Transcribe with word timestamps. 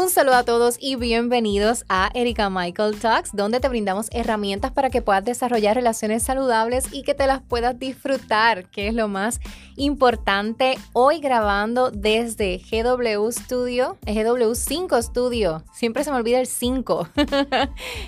Un 0.00 0.08
saludo 0.08 0.36
a 0.36 0.44
todos 0.44 0.78
y 0.80 0.96
bienvenidos 0.96 1.84
a 1.90 2.10
Erika 2.14 2.48
Michael 2.48 2.98
Talks, 2.98 3.32
donde 3.34 3.60
te 3.60 3.68
brindamos 3.68 4.08
herramientas 4.12 4.72
para 4.72 4.88
que 4.88 5.02
puedas 5.02 5.26
desarrollar 5.26 5.76
relaciones 5.76 6.22
saludables 6.22 6.86
y 6.90 7.02
que 7.02 7.12
te 7.12 7.26
las 7.26 7.42
puedas 7.42 7.78
disfrutar, 7.78 8.70
que 8.70 8.88
es 8.88 8.94
lo 8.94 9.08
más 9.08 9.40
importante. 9.76 10.78
Hoy 10.94 11.20
grabando 11.20 11.90
desde 11.90 12.62
GW 12.70 13.30
Studio, 13.30 13.98
GW5 14.06 15.02
Studio, 15.02 15.64
siempre 15.74 16.02
se 16.02 16.10
me 16.10 16.16
olvida 16.16 16.40
el 16.40 16.46
5, 16.46 17.08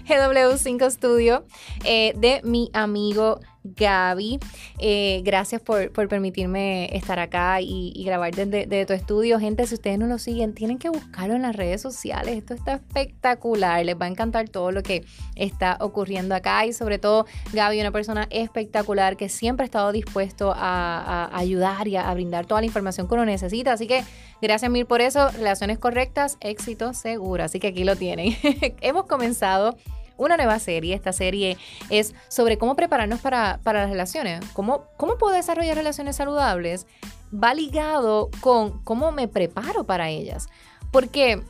GW5 0.09 0.91
Studio, 0.93 1.45
eh, 1.85 2.15
de 2.17 2.41
mi 2.43 2.71
amigo 2.73 3.39
Gaby. 3.65 4.41
Eh, 4.79 5.23
gracias 5.25 5.61
por, 5.61 5.91
permitirme 6.09 6.95
estar 6.97 7.19
acá 7.19 7.61
y, 7.61 8.03
grabar 8.05 8.35
desde, 8.35 8.87
tu 8.87 8.93
estudio. 8.93 9.39
Gente, 9.39 9.67
si 9.67 9.75
ustedes 9.75 9.99
no 9.99 10.07
lo 10.07 10.19
siguen, 10.19 10.55
tienen 10.55 10.79
que 10.79 10.89
buscarlo 10.89 11.35
en 11.35 11.43
las 11.43 11.55
redes 11.55 11.81
sociales. 11.81 12.37
Esto 12.37 12.55
está 12.55 12.75
espectacular. 12.75 13.85
Les 13.85 13.97
va 14.01 14.07
a 14.07 14.09
encantar 14.09 14.49
todo 14.49 14.73
lo 14.73 14.83
que 14.83 15.05
está 15.37 15.77
ocurriendo 15.81 16.35
acá. 16.35 16.67
Y 16.67 16.73
sobre 16.73 16.99
todo, 16.99 17.27
Gaby, 17.53 17.81
una 17.81 17.93
persona 17.93 18.27
espectacular 18.31 19.17
que 19.17 19.29
siempre 19.29 19.65
ha 19.65 19.67
estado 19.67 19.93
dispuesto 19.93 20.53
a, 20.55 21.31
ayudar 21.37 21.89
y 21.89 21.97
a, 21.97 22.13
brindar 22.13 22.47
toda 22.47 22.61
la 22.61 22.67
información 22.67 23.07
que 23.07 23.15
uno 23.15 23.25
necesita. 23.25 23.73
Así 23.73 23.87
que 23.87 24.05
gracias 24.41 24.71
mil 24.71 24.87
por 24.87 25.01
eso. 25.01 25.31
Relaciones 25.31 25.79
correctas, 25.79 26.37
éxito 26.41 26.95
seguro. 26.95 27.45
Así 27.45 27.61
que 27.61 27.69
aquí 27.69 27.85
lo 27.85 27.97
tienen. 27.97 28.37
Hemos 28.81 29.07
comenzado 29.07 29.77
una 30.17 30.37
nueva 30.37 30.59
serie. 30.59 30.95
Esta 30.95 31.13
serie 31.13 31.57
es 31.91 32.15
sobre 32.29 32.59
cómo 32.59 32.77
prepararnos 32.77 33.21
para, 33.21 33.61
las 33.65 33.91
relaciones, 33.91 34.45
cómo, 34.53 34.85
cómo 34.97 35.19
puedo 35.19 35.35
desarrollar 35.35 35.77
relaciones 35.77 36.17
saludables. 36.17 36.87
Va 37.33 37.55
ligado 37.55 38.31
con 38.41 38.83
cómo 38.85 39.13
me 39.13 39.29
preparo 39.29 39.85
para 39.85 40.11
ellas. 40.11 40.49
Porque 40.91 41.43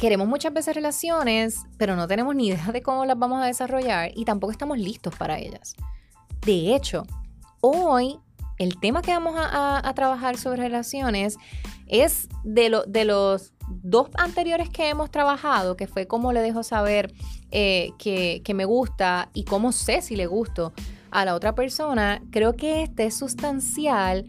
queremos 0.00 0.28
muchas 0.28 0.52
veces 0.52 0.74
relaciones, 0.74 1.66
pero 1.76 1.96
no 1.96 2.06
tenemos 2.06 2.34
ni 2.34 2.48
idea 2.48 2.72
de 2.72 2.82
cómo 2.82 3.04
las 3.04 3.18
vamos 3.18 3.42
a 3.42 3.46
desarrollar 3.46 4.10
y 4.14 4.24
tampoco 4.24 4.52
estamos 4.52 4.78
listos 4.78 5.14
para 5.16 5.38
ellas. 5.38 5.74
De 6.44 6.74
hecho, 6.74 7.04
hoy 7.60 8.18
el 8.58 8.78
tema 8.80 9.02
que 9.02 9.12
vamos 9.12 9.34
a, 9.36 9.92
trabajar 9.94 10.36
sobre 10.36 10.62
relaciones 10.62 11.36
es 11.86 12.28
de, 12.44 12.82
de 12.86 13.04
los 13.04 13.52
dos 13.68 14.08
anteriores 14.14 14.68
que 14.70 14.88
hemos 14.88 15.10
trabajado, 15.10 15.76
que 15.76 15.86
fue 15.86 16.06
cómo 16.06 16.32
le 16.32 16.40
dejo 16.40 16.62
saber 16.62 17.12
eh, 17.50 17.90
que, 17.98 18.54
me 18.54 18.64
gusta 18.64 19.30
y 19.32 19.44
cómo 19.44 19.72
sé 19.72 20.02
si 20.02 20.16
le 20.16 20.26
gusto 20.26 20.72
a 21.10 21.24
la 21.24 21.34
otra 21.34 21.54
persona, 21.54 22.20
creo 22.30 22.54
que 22.54 22.82
este 22.82 23.06
es 23.06 23.16
sustancial 23.16 24.26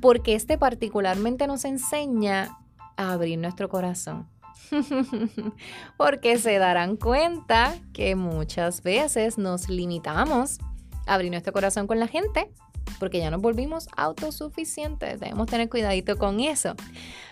porque 0.00 0.34
este 0.34 0.58
particularmente 0.58 1.46
nos 1.46 1.64
enseña 1.64 2.58
a 2.96 3.12
abrir 3.12 3.38
nuestro 3.38 3.68
corazón. 3.68 4.28
porque 5.98 6.38
se 6.38 6.58
darán 6.58 6.96
cuenta 6.96 7.74
que 7.92 8.14
muchas 8.16 8.82
veces 8.82 9.36
nos 9.36 9.68
limitamos 9.68 10.58
a 11.06 11.14
abrir 11.14 11.30
nuestro 11.30 11.52
corazón 11.52 11.86
con 11.86 11.98
la 11.98 12.06
gente 12.06 12.50
porque 12.98 13.18
ya 13.18 13.30
nos 13.30 13.40
volvimos 13.40 13.88
autosuficientes. 13.96 15.20
Debemos 15.20 15.46
tener 15.46 15.68
cuidadito 15.68 16.18
con 16.18 16.40
eso. 16.40 16.74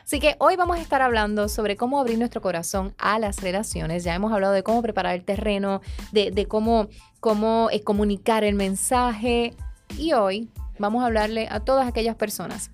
Así 0.04 0.20
que 0.20 0.36
hoy 0.38 0.56
vamos 0.56 0.78
a 0.78 0.80
estar 0.80 1.02
hablando 1.02 1.48
sobre 1.48 1.76
cómo 1.76 2.00
abrir 2.00 2.18
nuestro 2.18 2.40
corazón 2.40 2.94
a 2.98 3.18
las 3.18 3.42
relaciones. 3.42 4.04
Ya 4.04 4.14
hemos 4.14 4.32
hablado 4.32 4.52
de 4.52 4.62
cómo 4.62 4.82
preparar 4.82 5.14
el 5.14 5.24
terreno, 5.24 5.80
de, 6.12 6.46
cómo, 6.48 6.88
cómo 7.20 7.68
eh, 7.70 7.82
comunicar 7.82 8.44
el 8.44 8.54
mensaje. 8.54 9.54
Y 9.96 10.12
hoy 10.12 10.48
vamos 10.78 11.02
a 11.02 11.06
hablarle 11.06 11.48
a 11.50 11.60
todas 11.60 11.86
aquellas 11.86 12.16
personas 12.16 12.70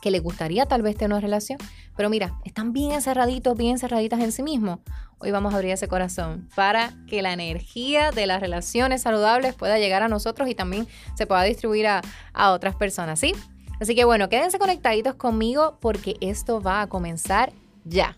que 0.00 0.10
les 0.10 0.22
gustaría 0.22 0.66
tal 0.66 0.82
vez 0.82 0.96
tener 0.96 1.12
una 1.12 1.20
relación, 1.20 1.58
pero 1.96 2.08
mira, 2.10 2.38
están 2.44 2.72
bien 2.72 2.92
encerraditos, 2.92 3.56
bien 3.56 3.72
encerraditas 3.72 4.20
en 4.20 4.32
sí 4.32 4.42
mismos. 4.42 4.80
Hoy 5.18 5.30
vamos 5.30 5.52
a 5.52 5.56
abrir 5.56 5.72
ese 5.72 5.88
corazón 5.88 6.48
para 6.54 6.92
que 7.08 7.22
la 7.22 7.32
energía 7.32 8.12
de 8.12 8.26
las 8.26 8.40
relaciones 8.40 9.02
saludables 9.02 9.54
pueda 9.54 9.78
llegar 9.78 10.02
a 10.02 10.08
nosotros 10.08 10.48
y 10.48 10.54
también 10.54 10.86
se 11.14 11.26
pueda 11.26 11.42
distribuir 11.42 11.88
a, 11.88 12.02
a 12.32 12.52
otras 12.52 12.76
personas, 12.76 13.18
¿sí? 13.18 13.34
Así 13.80 13.94
que 13.94 14.04
bueno, 14.04 14.28
quédense 14.28 14.58
conectaditos 14.58 15.14
conmigo 15.14 15.78
porque 15.80 16.16
esto 16.20 16.60
va 16.60 16.82
a 16.82 16.88
comenzar 16.88 17.52
ya. 17.84 18.16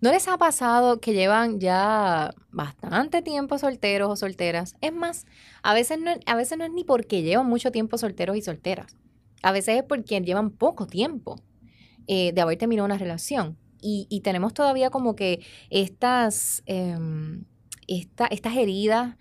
¿No 0.00 0.12
les 0.12 0.28
ha 0.28 0.38
pasado 0.38 0.98
que 0.98 1.12
llevan 1.12 1.60
ya 1.60 2.34
bastante 2.50 3.20
tiempo 3.20 3.58
solteros 3.58 4.10
o 4.10 4.16
solteras? 4.16 4.74
Es 4.80 4.94
más, 4.94 5.26
a 5.62 5.74
veces 5.74 5.98
no, 6.00 6.12
a 6.24 6.34
veces 6.36 6.56
no 6.56 6.64
es 6.64 6.72
ni 6.72 6.84
porque 6.84 7.22
llevan 7.22 7.46
mucho 7.46 7.70
tiempo 7.70 7.98
solteros 7.98 8.36
y 8.36 8.40
solteras. 8.40 8.96
A 9.42 9.52
veces 9.52 9.76
es 9.76 9.82
porque 9.82 10.18
llevan 10.22 10.50
poco 10.50 10.86
tiempo 10.86 11.36
eh, 12.06 12.32
de 12.32 12.40
haber 12.40 12.56
terminado 12.56 12.86
una 12.86 12.96
relación. 12.96 13.58
Y, 13.82 14.20
tenemos 14.22 14.52
todavía 14.52 14.90
como 14.90 15.16
que 15.16 15.42
estas, 15.70 16.62
em, 16.66 17.44
estas 17.86 18.56
heridas 18.56 19.16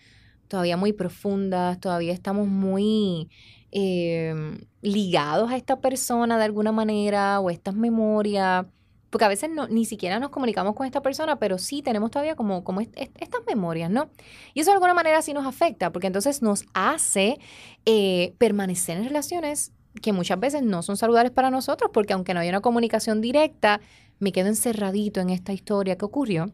todavía 0.50 0.76
muy 0.76 0.92
profundas, 0.92 1.80
todavía 1.80 2.12
estamos 2.12 2.48
muy 2.48 3.30
em, 3.72 4.60
ligados 4.82 5.52
a 5.52 5.56
esta 5.56 5.80
persona 5.80 6.38
de 6.38 6.44
alguna 6.44 6.74
manera 6.74 7.40
o 7.40 7.50
estas 7.50 7.76
memorias 7.76 8.66
porque 9.10 9.26
a 9.26 9.28
veces 9.28 9.50
no, 9.50 9.68
ni 9.68 9.86
siquiera 9.86 10.20
nos 10.20 10.30
comunicamos 10.30 10.76
con 10.76 10.86
esta 10.86 11.02
persona, 11.02 11.38
pero 11.38 11.58
sí 11.58 11.82
tenemos 11.82 12.12
todavía 12.12 12.36
como, 12.36 12.64
como 12.64 12.82
estas 12.82 13.42
memorias, 13.48 13.90
¿no? 13.90 14.10
Y 14.54 14.62
eso 14.62 14.72
de 14.72 14.76
alguna 14.76 14.94
manera 14.94 15.22
sí 15.22 15.34
nos 15.34 15.46
afecta, 15.46 15.92
porque 15.92 16.08
entonces 16.08 16.42
nos 16.42 16.66
hace 16.74 17.40
eh, 17.86 18.36
permanecer 18.38 18.98
en 18.98 19.06
relaciones 19.06 19.74
que 20.02 20.14
muchas 20.14 20.40
veces 20.40 20.62
no 20.62 20.84
son 20.84 20.98
saludables 20.98 21.32
para 21.32 21.50
nosotros, 21.50 21.90
porque 21.94 22.14
aunque 22.14 22.34
no 22.34 22.40
haya 22.40 22.52
una 22.52 22.62
comunicación 22.62 23.22
directa, 23.22 23.82
me 24.20 24.32
quedo 24.32 24.48
encerradito 24.48 25.20
en 25.22 25.32
esta 25.32 25.54
historia 25.54 25.98
que 25.98 26.06
ocurrió, 26.06 26.54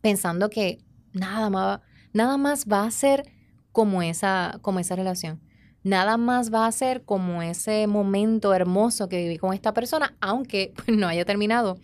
pensando 0.00 0.48
que 0.48 0.78
nada 1.12 1.50
más, 1.50 1.80
nada 2.12 2.36
más 2.38 2.66
va 2.66 2.84
a 2.84 2.90
ser 2.90 3.24
como 3.72 4.00
esa, 4.00 4.58
como 4.62 4.78
esa 4.78 4.96
relación 4.96 5.40
nada 5.82 6.16
más 6.16 6.52
va 6.52 6.66
a 6.66 6.72
ser 6.72 7.02
como 7.02 7.42
ese 7.42 7.86
momento 7.86 8.54
hermoso 8.54 9.08
que 9.08 9.18
viví 9.18 9.38
con 9.38 9.54
esta 9.54 9.72
persona, 9.74 10.14
aunque 10.20 10.72
pues, 10.84 10.96
no 10.96 11.08
haya 11.08 11.24
terminado 11.24 11.78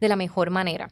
de 0.00 0.08
la 0.08 0.16
mejor 0.16 0.50
manera. 0.50 0.90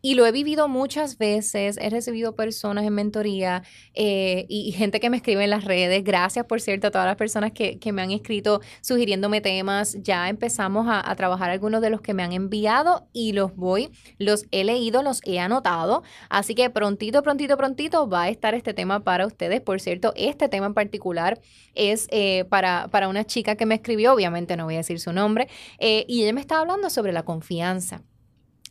Y 0.00 0.14
lo 0.14 0.26
he 0.26 0.32
vivido 0.32 0.68
muchas 0.68 1.18
veces, 1.18 1.76
he 1.80 1.90
recibido 1.90 2.36
personas 2.36 2.84
en 2.84 2.94
mentoría 2.94 3.64
eh, 3.94 4.46
y, 4.48 4.70
gente 4.70 5.00
que 5.00 5.10
me 5.10 5.16
escribe 5.16 5.42
en 5.42 5.50
las 5.50 5.64
redes. 5.64 6.04
Gracias, 6.04 6.46
por 6.46 6.60
cierto, 6.60 6.86
a 6.86 6.90
todas 6.92 7.06
las 7.06 7.16
personas 7.16 7.50
que, 7.52 7.80
me 7.92 8.02
han 8.02 8.12
escrito 8.12 8.60
sugiriéndome 8.80 9.40
temas. 9.40 9.96
Ya 10.02 10.28
empezamos 10.28 10.86
a, 10.88 11.14
trabajar 11.16 11.50
algunos 11.50 11.80
de 11.82 11.90
los 11.90 12.00
que 12.00 12.14
me 12.14 12.22
han 12.22 12.32
enviado 12.32 13.08
y 13.12 13.32
los 13.32 13.56
voy, 13.56 13.90
los 14.18 14.44
he 14.52 14.62
leído, 14.62 15.02
los 15.02 15.20
he 15.24 15.40
anotado. 15.40 16.04
Así 16.28 16.54
que 16.54 16.70
prontito, 16.70 17.22
prontito, 17.22 17.56
prontito 17.56 18.08
va 18.08 18.24
a 18.24 18.28
estar 18.28 18.54
este 18.54 18.74
tema 18.74 19.00
para 19.00 19.26
ustedes. 19.26 19.60
Por 19.60 19.80
cierto, 19.80 20.12
este 20.14 20.48
tema 20.48 20.66
en 20.66 20.74
particular 20.74 21.40
es 21.74 22.06
eh, 22.10 22.44
para, 22.44 22.86
para 22.92 23.08
una 23.08 23.24
chica 23.24 23.56
que 23.56 23.66
me 23.66 23.74
escribió, 23.74 24.12
obviamente 24.12 24.56
no 24.56 24.64
voy 24.66 24.74
a 24.74 24.78
decir 24.78 25.00
su 25.00 25.12
nombre, 25.12 25.48
eh, 25.80 26.04
y 26.06 26.22
ella 26.22 26.32
me 26.32 26.40
estaba 26.40 26.60
hablando 26.60 26.88
sobre 26.88 27.12
la 27.12 27.24
confianza 27.24 28.04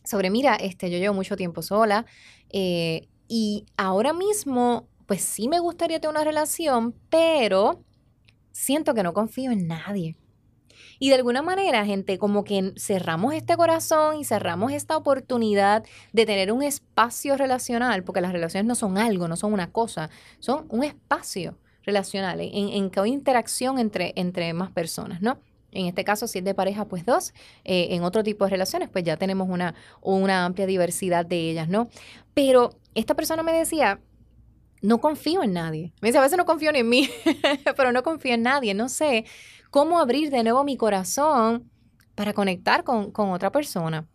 sobre, 0.08 0.30
mira, 0.30 0.54
este, 0.56 0.90
yo 0.90 0.98
llevo 0.98 1.14
mucho 1.14 1.36
tiempo 1.36 1.62
sola 1.62 2.06
eh, 2.50 3.08
y 3.28 3.66
ahora 3.76 4.12
mismo, 4.12 4.88
pues 5.06 5.22
sí 5.22 5.48
me 5.48 5.60
gustaría 5.60 6.00
tener 6.00 6.14
una 6.14 6.24
relación, 6.24 6.94
pero 7.10 7.84
siento 8.52 8.94
que 8.94 9.02
no 9.02 9.12
confío 9.12 9.50
en 9.50 9.66
nadie. 9.66 10.16
Y 10.98 11.10
de 11.10 11.16
alguna 11.16 11.42
manera, 11.42 11.84
gente, 11.84 12.18
como 12.18 12.42
que 12.42 12.72
cerramos 12.76 13.34
este 13.34 13.56
corazón 13.56 14.16
y 14.18 14.24
cerramos 14.24 14.72
esta 14.72 14.96
oportunidad 14.96 15.84
de 16.12 16.26
tener 16.26 16.50
un 16.52 16.62
espacio 16.62 17.36
relacional, 17.36 18.02
porque 18.02 18.20
las 18.20 18.32
relaciones 18.32 18.66
no 18.66 18.74
son 18.74 18.98
algo, 18.98 19.28
no 19.28 19.36
son 19.36 19.52
una 19.52 19.70
cosa, 19.70 20.10
son 20.40 20.66
un 20.70 20.84
espacio 20.84 21.58
relacional 21.84 22.40
en, 22.40 22.68
en 22.70 22.90
que 22.90 23.00
hay 23.00 23.12
interacción 23.12 23.78
entre, 23.78 24.12
entre 24.16 24.52
más 24.52 24.70
personas, 24.72 25.20
¿no? 25.22 25.38
En 25.72 25.86
este 25.86 26.04
caso, 26.04 26.26
si 26.26 26.38
es 26.38 26.44
de 26.44 26.54
pareja, 26.54 26.86
pues 26.86 27.04
dos. 27.04 27.34
Eh, 27.64 27.88
en 27.90 28.02
otro 28.02 28.22
tipo 28.22 28.44
de 28.44 28.50
relaciones, 28.50 28.88
pues 28.88 29.04
ya 29.04 29.16
tenemos 29.16 29.48
una, 29.48 29.74
una 30.00 30.44
amplia 30.44 30.66
diversidad 30.66 31.26
de 31.26 31.50
ellas, 31.50 31.68
¿no? 31.68 31.88
Pero 32.34 32.70
esta 32.94 33.14
persona 33.14 33.42
me 33.42 33.52
decía, 33.52 34.00
no 34.80 34.98
confío 34.98 35.42
en 35.42 35.52
nadie. 35.52 35.92
Me 36.00 36.08
dice, 36.08 36.18
a 36.18 36.22
veces 36.22 36.38
no 36.38 36.46
confío 36.46 36.72
ni 36.72 36.80
en 36.80 36.88
mí, 36.88 37.10
pero 37.76 37.92
no 37.92 38.02
confío 38.02 38.34
en 38.34 38.42
nadie. 38.42 38.74
No 38.74 38.88
sé 38.88 39.24
cómo 39.70 39.98
abrir 39.98 40.30
de 40.30 40.42
nuevo 40.42 40.64
mi 40.64 40.76
corazón 40.76 41.70
para 42.14 42.32
conectar 42.32 42.84
con, 42.84 43.10
con 43.12 43.30
otra 43.30 43.52
persona. 43.52 44.06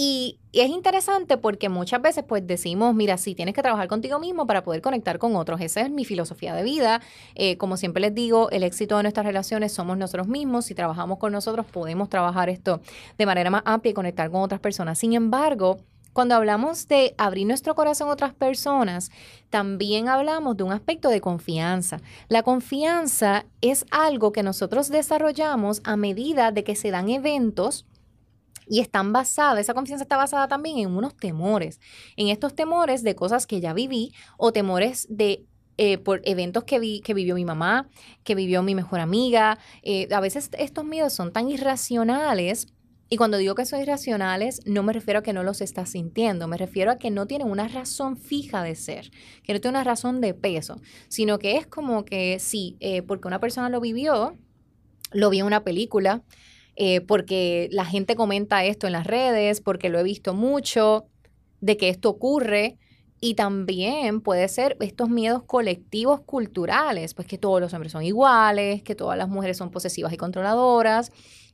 Y 0.00 0.38
es 0.52 0.68
interesante 0.68 1.38
porque 1.38 1.68
muchas 1.68 2.00
veces 2.00 2.22
pues 2.22 2.46
decimos, 2.46 2.94
mira, 2.94 3.18
sí, 3.18 3.34
tienes 3.34 3.52
que 3.52 3.62
trabajar 3.62 3.88
contigo 3.88 4.20
mismo 4.20 4.46
para 4.46 4.62
poder 4.62 4.80
conectar 4.80 5.18
con 5.18 5.34
otros. 5.34 5.60
Esa 5.60 5.80
es 5.80 5.90
mi 5.90 6.04
filosofía 6.04 6.54
de 6.54 6.62
vida. 6.62 7.00
Eh, 7.34 7.56
como 7.58 7.76
siempre 7.76 8.00
les 8.00 8.14
digo, 8.14 8.48
el 8.50 8.62
éxito 8.62 8.96
de 8.96 9.02
nuestras 9.02 9.26
relaciones 9.26 9.72
somos 9.72 9.98
nosotros 9.98 10.28
mismos. 10.28 10.66
Si 10.66 10.76
trabajamos 10.76 11.18
con 11.18 11.32
nosotros, 11.32 11.66
podemos 11.66 12.08
trabajar 12.08 12.48
esto 12.48 12.80
de 13.18 13.26
manera 13.26 13.50
más 13.50 13.62
amplia 13.64 13.90
y 13.90 13.94
conectar 13.94 14.30
con 14.30 14.40
otras 14.40 14.60
personas. 14.60 15.00
Sin 15.00 15.14
embargo, 15.14 15.78
Cuando 16.18 16.34
hablamos 16.34 16.88
de 16.88 17.14
abrir 17.16 17.46
nuestro 17.46 17.76
corazón 17.76 18.08
a 18.08 18.12
otras 18.12 18.34
personas, 18.34 19.12
también 19.50 20.08
hablamos 20.08 20.56
de 20.56 20.64
un 20.64 20.72
aspecto 20.72 21.10
de 21.10 21.20
confianza. 21.20 22.00
La 22.28 22.42
confianza 22.42 23.46
es 23.60 23.86
algo 23.92 24.32
que 24.32 24.42
nosotros 24.42 24.88
desarrollamos 24.88 25.80
a 25.84 25.96
medida 25.96 26.50
de 26.50 26.64
que 26.64 26.74
se 26.74 26.90
dan 26.90 27.08
eventos 27.08 27.86
y 28.68 28.80
están 28.80 29.12
basadas, 29.12 29.60
esa 29.60 29.74
confianza 29.74 30.04
está 30.04 30.16
basada 30.16 30.48
también 30.48 30.78
en 30.78 30.90
unos 30.90 31.16
temores, 31.16 31.80
en 32.16 32.28
estos 32.28 32.54
temores 32.54 33.02
de 33.02 33.14
cosas 33.14 33.46
que 33.46 33.60
ya 33.60 33.72
viví 33.72 34.12
o 34.36 34.52
temores 34.52 35.06
de 35.10 35.46
eh, 35.80 35.96
por 35.96 36.20
eventos 36.24 36.64
que, 36.64 36.80
vi, 36.80 37.00
que 37.02 37.14
vivió 37.14 37.36
mi 37.36 37.44
mamá, 37.44 37.88
que 38.24 38.34
vivió 38.34 38.64
mi 38.64 38.74
mejor 38.74 38.98
amiga. 38.98 39.60
Eh, 39.84 40.08
a 40.12 40.18
veces 40.18 40.50
estos 40.58 40.84
miedos 40.84 41.12
son 41.12 41.32
tan 41.32 41.48
irracionales. 41.48 42.66
Y 43.08 43.16
cuando 43.16 43.38
digo 43.38 43.54
que 43.54 43.64
son 43.64 43.80
irracionales, 43.80 44.60
no 44.66 44.82
me 44.82 44.92
refiero 44.92 45.20
a 45.20 45.22
que 45.22 45.32
no 45.32 45.44
los 45.44 45.60
estás 45.60 45.90
sintiendo, 45.90 46.48
me 46.48 46.58
refiero 46.58 46.90
a 46.90 46.98
que 46.98 47.10
no 47.10 47.26
tienen 47.26 47.48
una 47.48 47.68
razón 47.68 48.18
fija 48.18 48.62
de 48.62 48.74
ser, 48.74 49.10
que 49.44 49.54
no 49.54 49.60
tienen 49.60 49.76
una 49.76 49.84
razón 49.84 50.20
de 50.20 50.34
peso, 50.34 50.80
sino 51.08 51.38
que 51.38 51.56
es 51.56 51.66
como 51.66 52.04
que 52.04 52.38
sí, 52.38 52.76
eh, 52.80 53.00
porque 53.00 53.28
una 53.28 53.40
persona 53.40 53.70
lo 53.70 53.80
vivió, 53.80 54.36
lo 55.12 55.30
vi 55.30 55.38
en 55.38 55.46
una 55.46 55.64
película, 55.64 56.22
porque 57.06 57.68
la 57.72 57.84
gente 57.84 58.14
comenta 58.14 58.64
esto 58.64 58.86
en 58.86 58.92
las 58.92 59.06
redes, 59.06 59.60
porque 59.60 59.88
lo 59.88 59.98
he 59.98 60.02
visto 60.04 60.34
mucho, 60.34 61.06
de 61.60 61.76
que 61.76 61.88
esto 61.88 62.08
ocurre, 62.08 62.78
y 63.20 63.34
también 63.34 64.20
puede 64.20 64.46
ser 64.48 64.76
estos 64.80 65.08
miedos 65.08 65.42
colectivos 65.42 66.20
culturales, 66.20 67.14
pues 67.14 67.26
que 67.26 67.38
todos 67.38 67.60
los 67.60 67.74
hombres 67.74 67.92
son 67.92 68.04
iguales, 68.04 68.82
que 68.82 68.94
todas 68.94 69.18
las 69.18 69.28
mujeres 69.28 69.56
son 69.56 69.70
posesivas 69.70 70.12
y 70.12 70.16
controladoras. 70.16 71.10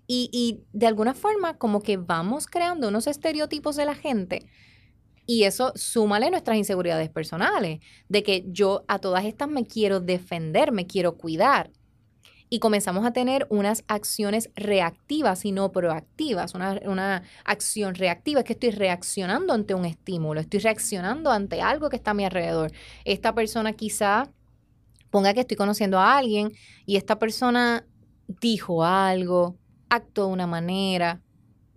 Y, 0.06 0.28
y 0.30 0.60
de 0.74 0.86
alguna 0.86 1.14
forma 1.14 1.56
como 1.56 1.80
que 1.80 1.96
vamos 1.96 2.46
creando 2.46 2.88
unos 2.88 3.06
estereotipos 3.06 3.76
de 3.76 3.86
la 3.86 3.94
gente. 3.94 4.46
Y 5.24 5.44
eso 5.44 5.72
súmale 5.74 6.30
nuestras 6.30 6.58
inseguridades 6.58 7.08
personales, 7.08 7.80
de 8.10 8.22
que 8.22 8.44
yo 8.48 8.84
a 8.86 8.98
todas 8.98 9.24
estas 9.24 9.48
me 9.48 9.66
quiero 9.66 10.00
defender, 10.00 10.70
me 10.70 10.86
quiero 10.86 11.16
cuidar 11.16 11.70
y 12.54 12.60
comenzamos 12.60 13.04
a 13.04 13.12
tener 13.12 13.48
unas 13.50 13.82
acciones 13.88 14.48
reactivas 14.54 15.44
y 15.44 15.50
no 15.50 15.72
proactivas. 15.72 16.54
Una, 16.54 17.24
acción 17.44 17.96
reactiva 17.96 18.38
es 18.38 18.46
que 18.46 18.52
estoy 18.52 18.70
reaccionando 18.70 19.52
ante 19.52 19.74
un 19.74 19.84
estímulo, 19.84 20.38
estoy 20.38 20.60
reaccionando 20.60 21.32
ante 21.32 21.60
algo 21.60 21.90
que 21.90 21.96
está 21.96 22.12
a 22.12 22.14
mi 22.14 22.24
alrededor. 22.24 22.70
Esta 23.04 23.34
persona 23.34 23.72
quizá 23.72 24.30
ponga 25.10 25.34
que 25.34 25.40
estoy 25.40 25.56
conociendo 25.56 25.98
a 25.98 26.16
alguien 26.16 26.52
y 26.86 26.94
esta 26.94 27.18
persona 27.18 27.84
dijo 28.40 28.84
algo, 28.84 29.58
actuó 29.88 30.28
de 30.28 30.32
una 30.34 30.46
manera, 30.46 31.20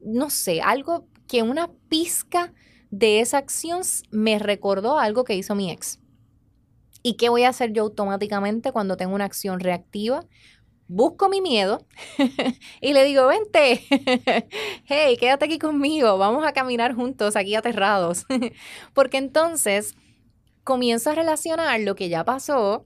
no 0.06 0.30
sé, 0.30 0.62
algo 0.62 1.08
que 1.28 1.42
una 1.42 1.72
pizca 1.90 2.54
de 2.92 3.22
esa 3.22 3.40
acción 3.40 3.82
me 4.12 4.38
recordó 4.38 5.00
algo 5.00 5.24
que 5.24 5.34
hizo 5.34 5.56
mi 5.56 5.72
ex. 5.72 6.00
¿Y 7.04 7.14
qué 7.14 7.30
voy 7.30 7.44
a 7.44 7.50
hacer 7.50 7.72
yo 7.72 7.84
automáticamente 7.84 8.74
cuando 8.74 8.98
tengo 8.98 9.16
una 9.16 9.24
acción 9.26 9.60
reactiva? 9.60 10.26
Busco 10.88 11.30
mi 11.30 11.42
miedo 11.42 11.86
y 12.82 12.94
le 12.94 13.04
digo, 13.04 13.28
vente, 13.28 13.84
hey, 14.86 15.18
quédate 15.18 15.46
aquí 15.46 15.60
conmigo, 15.60 16.18
vamos 16.18 16.46
a 16.46 16.54
caminar 16.54 16.96
juntos 16.96 17.36
aquí 17.36 17.56
aterrados. 17.56 18.26
Porque 18.94 19.18
entonces 19.18 19.96
comienzo 20.64 21.12
a 21.12 21.16
relacionar 21.16 21.80
lo 21.82 21.96
que 21.96 22.10
ya 22.10 22.24
pasó, 22.26 22.86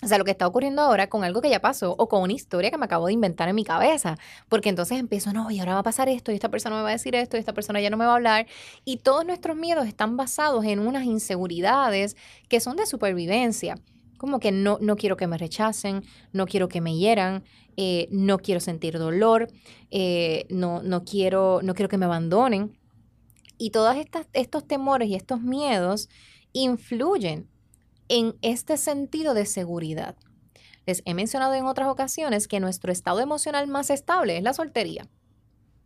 o 0.00 0.06
sea, 0.06 0.16
lo 0.16 0.24
que 0.24 0.30
está 0.30 0.46
ocurriendo 0.46 0.80
ahora 0.80 1.08
con 1.08 1.24
algo 1.24 1.40
que 1.40 1.50
ya 1.50 1.60
pasó 1.60 1.94
o 1.98 2.08
con 2.08 2.22
una 2.22 2.32
historia 2.32 2.70
que 2.70 2.78
me 2.78 2.84
acabo 2.84 3.06
de 3.06 3.14
inventar 3.14 3.48
en 3.48 3.56
mi 3.56 3.64
cabeza. 3.64 4.16
Porque 4.48 4.68
entonces 4.68 4.98
empiezo, 5.00 5.32
no, 5.32 5.50
y 5.50 5.58
ahora 5.58 5.74
va 5.74 5.80
a 5.80 5.82
pasar 5.82 6.08
esto, 6.08 6.30
y 6.30 6.36
esta 6.36 6.50
persona 6.50 6.76
me 6.76 6.82
va 6.82 6.90
a 6.90 6.92
decir 6.92 7.16
esto, 7.16 7.36
y 7.36 7.40
esta 7.40 7.52
persona 7.52 7.80
ya 7.80 7.90
no 7.90 7.96
me 7.96 8.04
va 8.04 8.12
a 8.12 8.14
hablar. 8.14 8.46
Y 8.84 8.98
todos 8.98 9.26
nuestros 9.26 9.56
miedos 9.56 9.88
están 9.88 10.16
basados 10.16 10.64
en 10.64 10.78
unas 10.78 11.04
inseguridades 11.04 12.16
que 12.48 12.60
son 12.60 12.76
de 12.76 12.86
supervivencia. 12.86 13.74
Como 14.18 14.40
que 14.40 14.52
no, 14.52 14.78
no 14.80 14.96
quiero 14.96 15.16
que 15.16 15.28
me 15.28 15.38
rechacen, 15.38 16.04
no 16.32 16.46
quiero 16.46 16.68
que 16.68 16.80
me 16.80 16.96
hieran, 16.96 17.44
eh, 17.76 18.08
no 18.10 18.38
quiero 18.38 18.60
sentir 18.60 18.98
dolor, 18.98 19.48
eh, 19.90 20.44
no, 20.50 20.82
no, 20.82 21.04
quiero, 21.04 21.60
no 21.62 21.74
quiero 21.74 21.88
que 21.88 21.96
me 21.96 22.04
abandonen. 22.04 22.76
Y 23.56 23.70
todos 23.70 23.96
estos 24.32 24.66
temores 24.66 25.08
y 25.08 25.14
estos 25.14 25.40
miedos 25.40 26.08
influyen 26.52 27.48
en 28.08 28.34
este 28.42 28.76
sentido 28.76 29.34
de 29.34 29.46
seguridad. 29.46 30.16
Les 30.84 31.02
he 31.04 31.14
mencionado 31.14 31.54
en 31.54 31.66
otras 31.66 31.88
ocasiones 31.88 32.48
que 32.48 32.60
nuestro 32.60 32.90
estado 32.90 33.20
emocional 33.20 33.68
más 33.68 33.90
estable 33.90 34.36
es 34.36 34.42
la 34.42 34.54
soltería. 34.54 35.08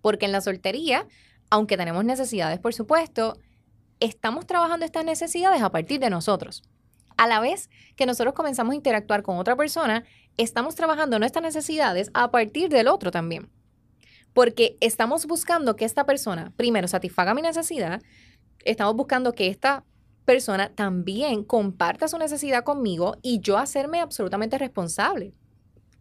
Porque 0.00 0.26
en 0.26 0.32
la 0.32 0.40
soltería, 0.40 1.06
aunque 1.50 1.76
tenemos 1.76 2.04
necesidades, 2.04 2.58
por 2.58 2.72
supuesto, 2.72 3.36
estamos 4.00 4.46
trabajando 4.46 4.86
estas 4.86 5.04
necesidades 5.04 5.60
a 5.60 5.70
partir 5.70 6.00
de 6.00 6.08
nosotros 6.08 6.62
a 7.22 7.28
la 7.28 7.38
vez 7.38 7.70
que 7.94 8.04
nosotros 8.04 8.34
comenzamos 8.34 8.72
a 8.72 8.76
interactuar 8.76 9.22
con 9.22 9.38
otra 9.38 9.54
persona, 9.54 10.02
estamos 10.36 10.74
trabajando 10.74 11.20
nuestras 11.20 11.44
necesidades 11.44 12.10
a 12.14 12.32
partir 12.32 12.68
del 12.68 12.88
otro 12.88 13.12
también. 13.12 13.48
Porque 14.32 14.76
estamos 14.80 15.26
buscando 15.26 15.76
que 15.76 15.84
esta 15.84 16.04
persona, 16.04 16.52
primero, 16.56 16.88
satisfaga 16.88 17.32
mi 17.32 17.42
necesidad, 17.42 18.02
estamos 18.64 18.96
buscando 18.96 19.34
que 19.34 19.46
esta 19.46 19.84
persona 20.24 20.70
también 20.74 21.44
comparta 21.44 22.08
su 22.08 22.18
necesidad 22.18 22.64
conmigo 22.64 23.16
y 23.22 23.38
yo 23.38 23.56
hacerme 23.56 24.00
absolutamente 24.00 24.58
responsable 24.58 25.32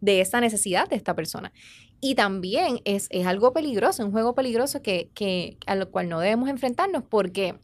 de 0.00 0.22
esa 0.22 0.40
necesidad 0.40 0.88
de 0.88 0.96
esta 0.96 1.14
persona. 1.14 1.52
Y 2.00 2.16
también 2.16 2.80
es, 2.84 3.08
algo 3.24 3.52
peligroso, 3.52 4.04
un 4.04 4.10
juego 4.10 4.34
peligroso 4.34 4.82
que, 4.82 5.08
que, 5.14 5.56
al 5.66 5.88
cual 5.88 6.08
no 6.08 6.18
debemos 6.18 6.48
enfrentarnos 6.48 7.04
porque 7.08 7.60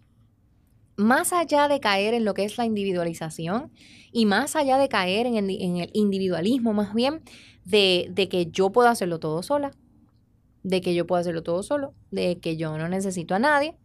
más 0.98 1.32
allá 1.32 1.68
de 1.68 1.78
caer 1.78 2.12
en 2.12 2.24
lo 2.24 2.34
que 2.34 2.44
es 2.44 2.58
la 2.58 2.66
individualización 2.66 3.70
y 4.10 4.26
más 4.26 4.56
allá 4.56 4.76
de 4.78 4.88
caer 4.88 5.26
en 5.26 5.36
el, 5.36 5.90
individualismo, 5.94 6.72
más 6.72 6.92
bien 6.92 7.22
de, 7.64 8.28
que 8.28 8.46
yo 8.50 8.72
puedo 8.72 8.88
hacerlo 8.88 9.20
todo 9.20 9.44
sola, 9.44 9.70
de 10.64 10.80
que 10.80 10.96
yo 10.96 11.06
puedo 11.06 11.20
hacerlo 11.20 11.44
todo 11.44 11.62
solo, 11.62 11.94
de 12.10 12.40
que 12.40 12.56
yo 12.56 12.76
no 12.76 12.88
necesito 12.88 13.36
a 13.36 13.38
nadie, 13.38 13.76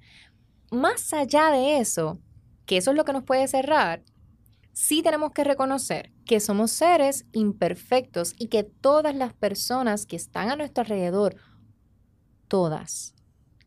más 0.71 1.13
allá 1.13 1.51
de 1.51 1.77
eso, 1.77 2.19
que 2.65 2.77
eso 2.77 2.89
es 2.89 2.97
lo 2.97 3.05
que 3.05 3.13
nos 3.13 3.23
puede 3.23 3.47
cerrar, 3.47 4.01
sí 4.71 5.03
tenemos 5.03 5.33
que 5.33 5.43
reconocer 5.43 6.11
que 6.25 6.39
somos 6.39 6.71
seres 6.71 7.27
imperfectos 7.31 8.33
y 8.39 8.47
que 8.47 8.63
todas 8.63 9.15
las 9.15 9.33
personas 9.33 10.07
que 10.07 10.15
están 10.15 10.49
a 10.49 10.55
nuestro 10.55 10.81
alrededor, 10.81 11.35
todas, 12.47 13.13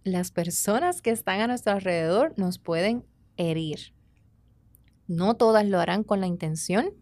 las 0.02 0.32
personas 0.32 1.00
que 1.00 1.10
están 1.10 1.40
a 1.40 1.46
nuestro 1.46 1.74
alrededor 1.74 2.34
nos 2.36 2.58
pueden 2.58 3.06
herir. 3.36 3.92
No 5.06 5.34
todas 5.34 5.66
lo 5.66 5.78
harán 5.78 6.04
con 6.04 6.20
la 6.20 6.26
intención, 6.26 6.92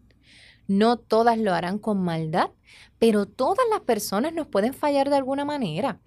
no 0.67 0.97
todas 0.97 1.37
lo 1.37 1.53
harán 1.53 1.79
con 1.79 2.01
maldad, 2.01 2.51
pero 2.99 3.25
todas 3.25 3.65
las 3.69 3.81
personas 3.81 4.33
nos 4.33 4.47
pueden 4.47 4.73
fallar 4.73 5.09
de 5.09 5.17
alguna 5.17 5.45
manera. 5.45 5.99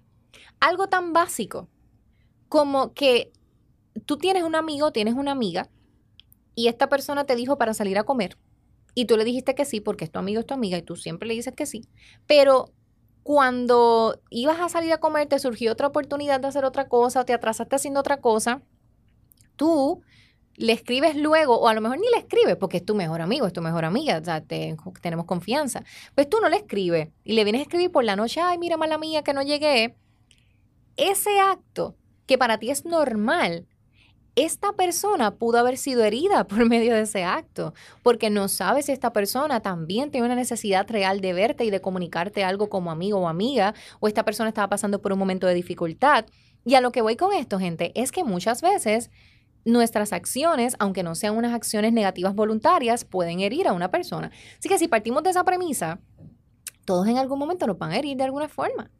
Algo 0.59 0.87
tan 0.87 1.13
básico 1.13 1.69
como 2.47 2.93
que 2.93 3.31
tú 4.05 4.17
tienes 4.17 4.43
un 4.43 4.55
amigo, 4.55 4.91
tienes 4.91 5.13
una 5.13 5.31
amiga, 5.31 5.69
y 6.55 6.67
esta 6.67 6.89
persona 6.89 7.25
te 7.25 7.35
dijo 7.35 7.57
para 7.57 7.73
salir 7.73 7.97
a 7.97 8.03
comer, 8.03 8.37
y 8.95 9.05
tú 9.05 9.15
le 9.17 9.23
dijiste 9.23 9.55
que 9.55 9.65
sí 9.65 9.79
porque 9.79 10.05
es 10.05 10.11
tu 10.11 10.19
amigo, 10.19 10.39
es 10.39 10.45
tu 10.45 10.53
amiga, 10.53 10.77
y 10.77 10.81
tú 10.81 10.95
siempre 10.95 11.27
le 11.27 11.35
dices 11.35 11.53
que 11.55 11.65
sí, 11.65 11.87
pero 12.27 12.73
cuando 13.23 14.19
ibas 14.29 14.59
a 14.59 14.69
salir 14.69 14.91
a 14.91 14.99
comer 14.99 15.27
te 15.27 15.39
surgió 15.39 15.71
otra 15.71 15.87
oportunidad 15.87 16.39
de 16.39 16.47
hacer 16.47 16.65
otra 16.65 16.87
cosa, 16.87 17.25
te 17.25 17.33
atrasaste 17.33 17.75
haciendo 17.75 17.99
otra 17.99 18.19
cosa, 18.19 18.63
tú 19.59 20.01
le 20.55 20.73
escribes 20.73 21.15
luego, 21.15 21.59
o 21.59 21.67
a 21.67 21.73
lo 21.73 21.81
mejor 21.81 21.99
ni 21.99 22.07
le 22.09 22.17
escribes 22.17 22.55
porque 22.55 22.77
es 22.77 22.85
tu 22.85 22.95
mejor 22.95 23.21
amigo, 23.21 23.45
es 23.45 23.53
tu 23.53 23.61
mejor 23.61 23.85
amiga, 23.85 24.17
o 24.17 24.23
sea, 24.23 24.41
tenemos 24.41 25.25
confianza. 25.25 25.83
Pues 26.15 26.29
tú 26.29 26.37
no 26.41 26.49
le 26.49 26.57
escribes 26.57 27.09
y 27.23 27.33
le 27.33 27.43
vienes 27.43 27.59
a 27.59 27.63
escribir 27.63 27.91
por 27.91 28.03
la 28.03 28.15
noche, 28.15 28.41
ay, 28.41 28.57
mira, 28.57 28.77
mala 28.77 28.97
mía, 28.97 29.21
que 29.21 29.33
no 29.33 29.43
llegué. 29.43 29.95
Ese 30.97 31.39
acto 31.39 31.95
que 32.25 32.37
para 32.37 32.57
ti 32.57 32.71
es 32.71 32.85
normal, 32.85 33.67
esta 34.35 34.73
persona 34.73 35.35
pudo 35.35 35.59
haber 35.59 35.77
sido 35.77 36.03
herida 36.03 36.43
por 36.47 36.65
medio 36.65 36.93
de 36.93 37.01
ese 37.01 37.23
acto, 37.23 37.73
porque 38.03 38.29
no 38.29 38.47
sabes 38.47 38.85
si 38.85 38.91
esta 38.91 39.13
persona 39.13 39.61
también 39.61 40.11
tiene 40.11 40.25
una 40.25 40.35
necesidad 40.35 40.89
real 40.89 41.21
de 41.21 41.33
verte 41.33 41.65
y 41.65 41.69
de 41.69 41.81
comunicarte 41.81 42.43
algo 42.43 42.69
como 42.69 42.91
amigo 42.91 43.19
o 43.19 43.27
amiga, 43.27 43.73
o 43.99 44.07
esta 44.07 44.23
persona 44.23 44.49
estaba 44.49 44.69
pasando 44.69 45.01
por 45.01 45.13
un 45.13 45.19
momento 45.19 45.47
de 45.47 45.53
dificultad. 45.53 46.25
Y 46.65 46.75
a 46.75 46.81
lo 46.81 46.91
que 46.91 47.01
voy 47.01 47.15
con 47.15 47.33
esto, 47.33 47.59
gente, 47.59 47.93
es 47.95 48.11
que 48.11 48.25
muchas 48.25 48.61
veces 48.61 49.09
nuestras 49.71 50.13
acciones, 50.13 50.75
aunque 50.79 51.03
no 51.03 51.15
sean 51.15 51.37
unas 51.37 51.53
acciones 51.53 51.93
negativas 51.93 52.35
voluntarias, 52.35 53.05
pueden 53.05 53.39
herir 53.39 53.67
a 53.67 53.73
una 53.73 53.91
persona. 53.91 54.31
Así 54.57 54.69
que 54.69 54.77
si 54.77 54.87
partimos 54.87 55.23
de 55.23 55.31
esa 55.31 55.43
premisa, 55.43 55.99
todos 56.85 57.07
en 57.07 57.17
algún 57.17 57.39
momento 57.39 57.67
nos 57.67 57.77
van 57.77 57.91
a 57.91 57.97
herir 57.97 58.17
de 58.17 58.23
alguna 58.23 58.49
forma. 58.49 58.91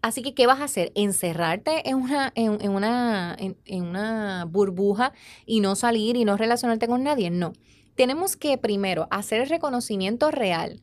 Así 0.00 0.22
que, 0.22 0.34
¿qué 0.34 0.46
vas 0.46 0.60
a 0.60 0.64
hacer? 0.64 0.92
¿Encerrarte 0.94 1.88
en 1.88 1.96
una, 1.96 2.32
en, 2.36 2.70
una, 2.70 3.36
en 3.38 3.82
una 3.82 4.44
burbuja 4.44 5.12
y 5.44 5.60
no 5.60 5.74
salir 5.74 6.16
y 6.16 6.24
no 6.24 6.36
relacionarte 6.36 6.86
con 6.86 7.02
nadie? 7.02 7.30
No. 7.30 7.52
Tenemos 7.96 8.36
que 8.36 8.58
primero 8.58 9.08
hacer 9.10 9.40
el 9.40 9.48
reconocimiento 9.48 10.30
real 10.30 10.82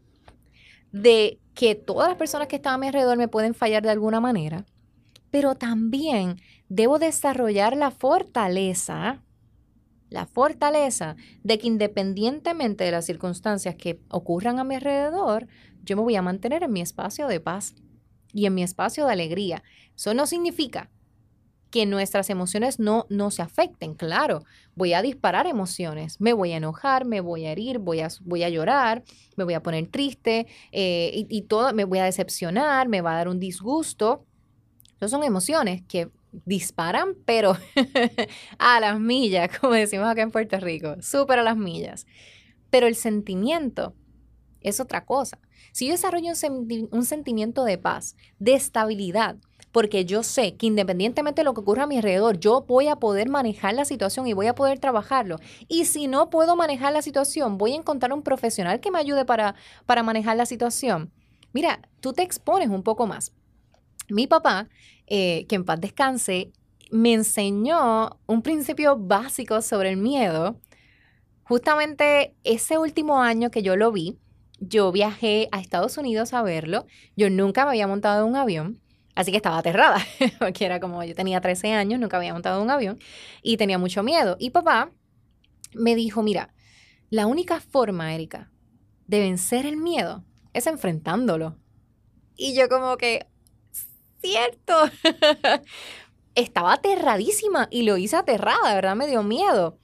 de 0.92 1.40
que 1.54 1.76
todas 1.76 2.10
las 2.10 2.18
personas 2.18 2.48
que 2.48 2.58
están 2.58 2.74
a 2.74 2.78
mi 2.78 2.88
alrededor 2.88 3.18
me 3.18 3.30
pueden 3.30 3.54
fallar 3.54 3.84
de 3.84 3.90
alguna 3.90 4.20
manera, 4.20 4.66
pero 5.36 5.56
también 5.56 6.40
debo 6.70 6.98
desarrollar 6.98 7.76
la 7.76 7.92
fortaleza, 7.92 9.22
la 10.10 10.28
fortaleza 10.28 11.18
de 11.44 11.60
que 11.60 11.68
independientemente 11.68 12.86
de 12.86 12.92
las 12.92 13.06
circunstancias 13.06 13.76
que 13.76 14.00
ocurran 14.08 14.60
a 14.60 14.64
mi 14.64 14.76
alrededor, 14.76 15.48
yo 15.84 15.98
me 15.98 16.04
voy 16.04 16.16
a 16.16 16.22
mantener 16.22 16.64
en 16.64 16.72
mi 16.72 16.80
espacio 16.80 17.28
de 17.28 17.42
paz 17.42 17.76
y 18.32 18.46
en 18.46 18.54
mi 18.54 18.64
espacio 18.64 19.06
de 19.06 19.12
alegría. 19.12 19.62
Eso 19.94 20.14
no 20.14 20.26
significa 20.26 20.90
que 21.70 21.86
nuestras 21.86 22.30
emociones 22.30 22.80
no, 22.80 23.06
no 23.10 23.30
se 23.30 23.42
afecten. 23.42 23.94
Claro, 23.94 24.46
voy 24.74 24.94
a 24.94 25.02
disparar 25.02 25.48
emociones, 25.48 26.22
me 26.22 26.32
voy 26.32 26.54
a 26.54 26.58
enojar, 26.58 27.04
me 27.04 27.20
voy 27.20 27.46
a 27.46 27.52
herir, 27.52 27.80
voy 27.80 28.00
a, 28.00 28.08
voy 28.22 28.44
a 28.44 28.50
llorar, 28.50 29.04
me 29.36 29.44
voy 29.44 29.56
a 29.56 29.62
poner 29.62 29.88
triste 29.88 30.48
eh, 30.72 31.12
y, 31.14 31.28
y, 31.30 31.42
todo, 31.42 31.74
me 31.74 31.84
voy 31.84 32.00
a 32.00 32.06
decepcionar, 32.06 32.88
me 32.88 33.02
va 33.02 33.12
a 33.12 33.18
dar 33.18 33.28
un 33.28 33.42
disgusto. 33.42 34.26
Son 35.10 35.24
emociones 35.24 35.82
que 35.88 36.10
disparan, 36.46 37.16
pero 37.26 37.58
a 38.58 38.80
las 38.80 39.00
millas, 39.00 39.58
como 39.60 39.74
decimos 39.74 40.08
acá 40.08 40.22
en 40.22 40.32
Puerto 40.32 40.60
Rico, 40.60 40.96
súper 41.02 41.40
a 41.40 41.44
las 41.44 41.58
millas. 41.58 42.06
Pero 42.70 42.88
el 42.88 42.96
sentimiento 42.96 43.94
es 44.62 44.80
otra 44.80 45.06
cosa. 45.06 45.40
Si 45.72 45.88
yo 45.88 45.94
desarrollo 45.94 46.32
un, 46.50 46.90
un 46.92 47.06
sentimiento 47.06 47.64
de 47.64 47.78
paz, 47.78 48.16
de 48.40 48.54
estabilidad, 48.54 49.38
porque 49.76 50.06
yo 50.06 50.24
sé 50.24 50.56
que 50.56 50.68
independientemente 50.68 51.42
de 51.42 51.44
lo 51.44 51.54
que 51.54 51.60
ocurra 51.60 51.84
a 51.84 51.88
mi 51.88 51.98
alrededor, 51.98 52.40
yo 52.40 52.62
voy 52.62 52.88
a 52.88 52.96
poder 52.96 53.28
manejar 53.28 53.74
la 53.74 53.84
situación 53.84 54.26
y 54.26 54.32
voy 54.32 54.48
a 54.48 54.56
poder 54.56 54.80
trabajarlo. 54.80 55.38
Y 55.68 55.84
si 55.84 56.08
no 56.08 56.30
puedo 56.30 56.56
manejar 56.56 56.94
la 56.94 57.02
situación, 57.02 57.58
voy 57.58 57.74
a 57.74 57.76
encontrar 57.76 58.14
un 58.14 58.24
profesional 58.24 58.80
que 58.80 58.90
me 58.90 59.00
ayude 59.00 59.26
para, 59.26 59.56
para 59.86 60.02
manejar 60.02 60.38
la 60.38 60.46
situación. 60.46 61.12
Mira, 61.52 61.82
tú 62.00 62.14
te 62.14 62.24
expones 62.24 62.70
un 62.70 62.84
poco 62.84 63.06
más. 63.06 63.34
Mi 64.08 64.28
papá, 64.28 64.70
eh, 65.08 65.46
que 65.48 65.56
en 65.56 65.66
paz 65.66 65.80
descanse, 65.82 66.52
me 66.92 67.14
enseñó 67.14 68.20
un 68.28 68.42
principio 68.42 68.98
básico 68.98 69.62
sobre 69.62 69.90
el 69.90 69.98
miedo. 69.98 70.60
Justamente 71.44 72.36
ese 72.44 72.78
último 72.78 73.22
año 73.22 73.52
que 73.52 73.64
yo 73.64 73.76
lo 73.76 73.92
vi, 73.92 74.18
yo 74.60 74.92
viajé 74.92 75.50
a 75.52 75.60
Estados 75.60 75.98
Unidos 75.98 76.34
a 76.34 76.42
verlo. 76.42 76.86
Yo 77.16 77.30
nunca 77.30 77.66
me 77.66 77.72
había 77.72 77.88
montado 77.88 78.24
en 78.24 78.30
un 78.30 78.36
avión. 78.36 78.82
Así 79.16 79.32
que 79.32 79.38
estaba 79.38 79.60
aterrada, 79.60 79.98
porque 80.40 80.66
era 80.66 80.80
como 80.80 81.04
yo 81.04 81.16
tenía 81.16 81.40
13 81.40 81.72
años, 81.72 82.00
nunca 82.00 82.18
había 82.18 82.34
montado 82.34 82.62
un 82.62 82.70
avión 82.70 83.00
y 83.42 83.58
tenía 83.58 83.78
mucho 83.78 84.04
miedo. 84.04 84.36
Y 84.40 84.50
papá 84.50 84.92
me 85.74 85.96
dijo, 85.96 86.22
mira, 86.22 86.54
la 87.10 87.28
única 87.28 87.62
forma, 87.62 88.14
Erika, 88.14 88.52
de 89.08 89.20
vencer 89.20 89.66
el 89.66 89.78
miedo 89.78 90.26
es 90.54 90.68
enfrentándolo. 90.68 91.58
Y 92.36 92.56
yo 92.56 92.68
como 92.68 92.98
que, 92.98 93.28
cierto, 94.26 94.74
estaba 96.36 96.74
aterradísima 96.74 97.68
y 97.72 97.84
lo 97.84 97.98
hice 97.98 98.16
aterrada, 98.16 98.74
¿verdad? 98.74 98.96
Me 98.96 99.08
dio 99.08 99.24
miedo. 99.24 99.78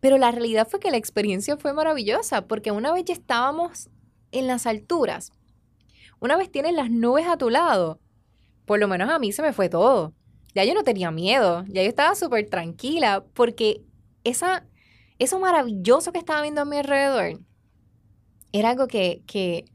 Pero 0.00 0.18
la 0.18 0.30
realidad 0.30 0.68
fue 0.68 0.80
que 0.80 0.90
la 0.90 0.96
experiencia 0.96 1.56
fue 1.56 1.72
maravillosa, 1.72 2.46
porque 2.46 2.70
una 2.70 2.92
vez 2.92 3.04
ya 3.04 3.14
estábamos 3.14 3.88
en 4.32 4.46
las 4.46 4.66
alturas, 4.66 5.32
una 6.20 6.36
vez 6.36 6.50
tienes 6.50 6.74
las 6.74 6.90
nubes 6.90 7.26
a 7.26 7.36
tu 7.36 7.50
lado, 7.50 8.00
por 8.64 8.78
lo 8.78 8.88
menos 8.88 9.10
a 9.10 9.18
mí 9.18 9.32
se 9.32 9.42
me 9.42 9.52
fue 9.52 9.68
todo. 9.68 10.14
Ya 10.54 10.64
yo 10.64 10.74
no 10.74 10.84
tenía 10.84 11.10
miedo, 11.10 11.64
ya 11.68 11.82
yo 11.82 11.88
estaba 11.88 12.14
súper 12.14 12.48
tranquila 12.48 13.24
porque 13.34 13.82
esa, 14.24 14.66
eso 15.18 15.38
maravilloso 15.38 16.12
que 16.12 16.18
estaba 16.18 16.42
viendo 16.42 16.62
a 16.62 16.64
mi 16.64 16.78
alrededor 16.78 17.40
era 18.52 18.70
algo 18.70 18.86
que, 18.86 19.22
que, 19.26 19.66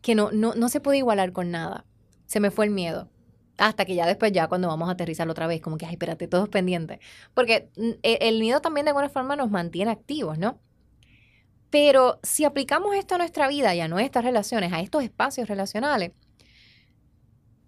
que 0.00 0.14
no, 0.14 0.30
no, 0.32 0.54
no 0.54 0.68
se 0.68 0.80
puede 0.80 0.98
igualar 0.98 1.32
con 1.32 1.50
nada. 1.50 1.84
Se 2.26 2.40
me 2.40 2.50
fue 2.50 2.66
el 2.66 2.70
miedo. 2.70 3.11
Hasta 3.62 3.84
que 3.84 3.94
ya 3.94 4.06
después, 4.06 4.32
ya 4.32 4.48
cuando 4.48 4.66
vamos 4.66 4.88
a 4.88 4.92
aterrizar 4.92 5.28
otra 5.28 5.46
vez, 5.46 5.60
como 5.60 5.76
que, 5.76 5.86
ay, 5.86 5.92
espérate, 5.92 6.26
todos 6.26 6.48
pendientes. 6.48 6.98
Porque 7.32 7.70
mm, 7.76 7.90
e, 8.02 8.18
el 8.22 8.40
miedo 8.40 8.60
también 8.60 8.86
de 8.86 8.90
alguna 8.90 9.08
forma 9.08 9.36
nos 9.36 9.52
mantiene 9.52 9.92
activos, 9.92 10.36
¿no? 10.36 10.58
Pero 11.70 12.18
si 12.24 12.44
aplicamos 12.44 12.92
esto 12.96 13.14
a 13.14 13.18
nuestra 13.18 13.46
vida 13.46 13.72
y 13.72 13.80
a 13.80 13.86
nuestras 13.86 14.24
relaciones, 14.24 14.72
a 14.72 14.80
estos 14.80 15.04
espacios 15.04 15.48
relacionales, 15.48 16.10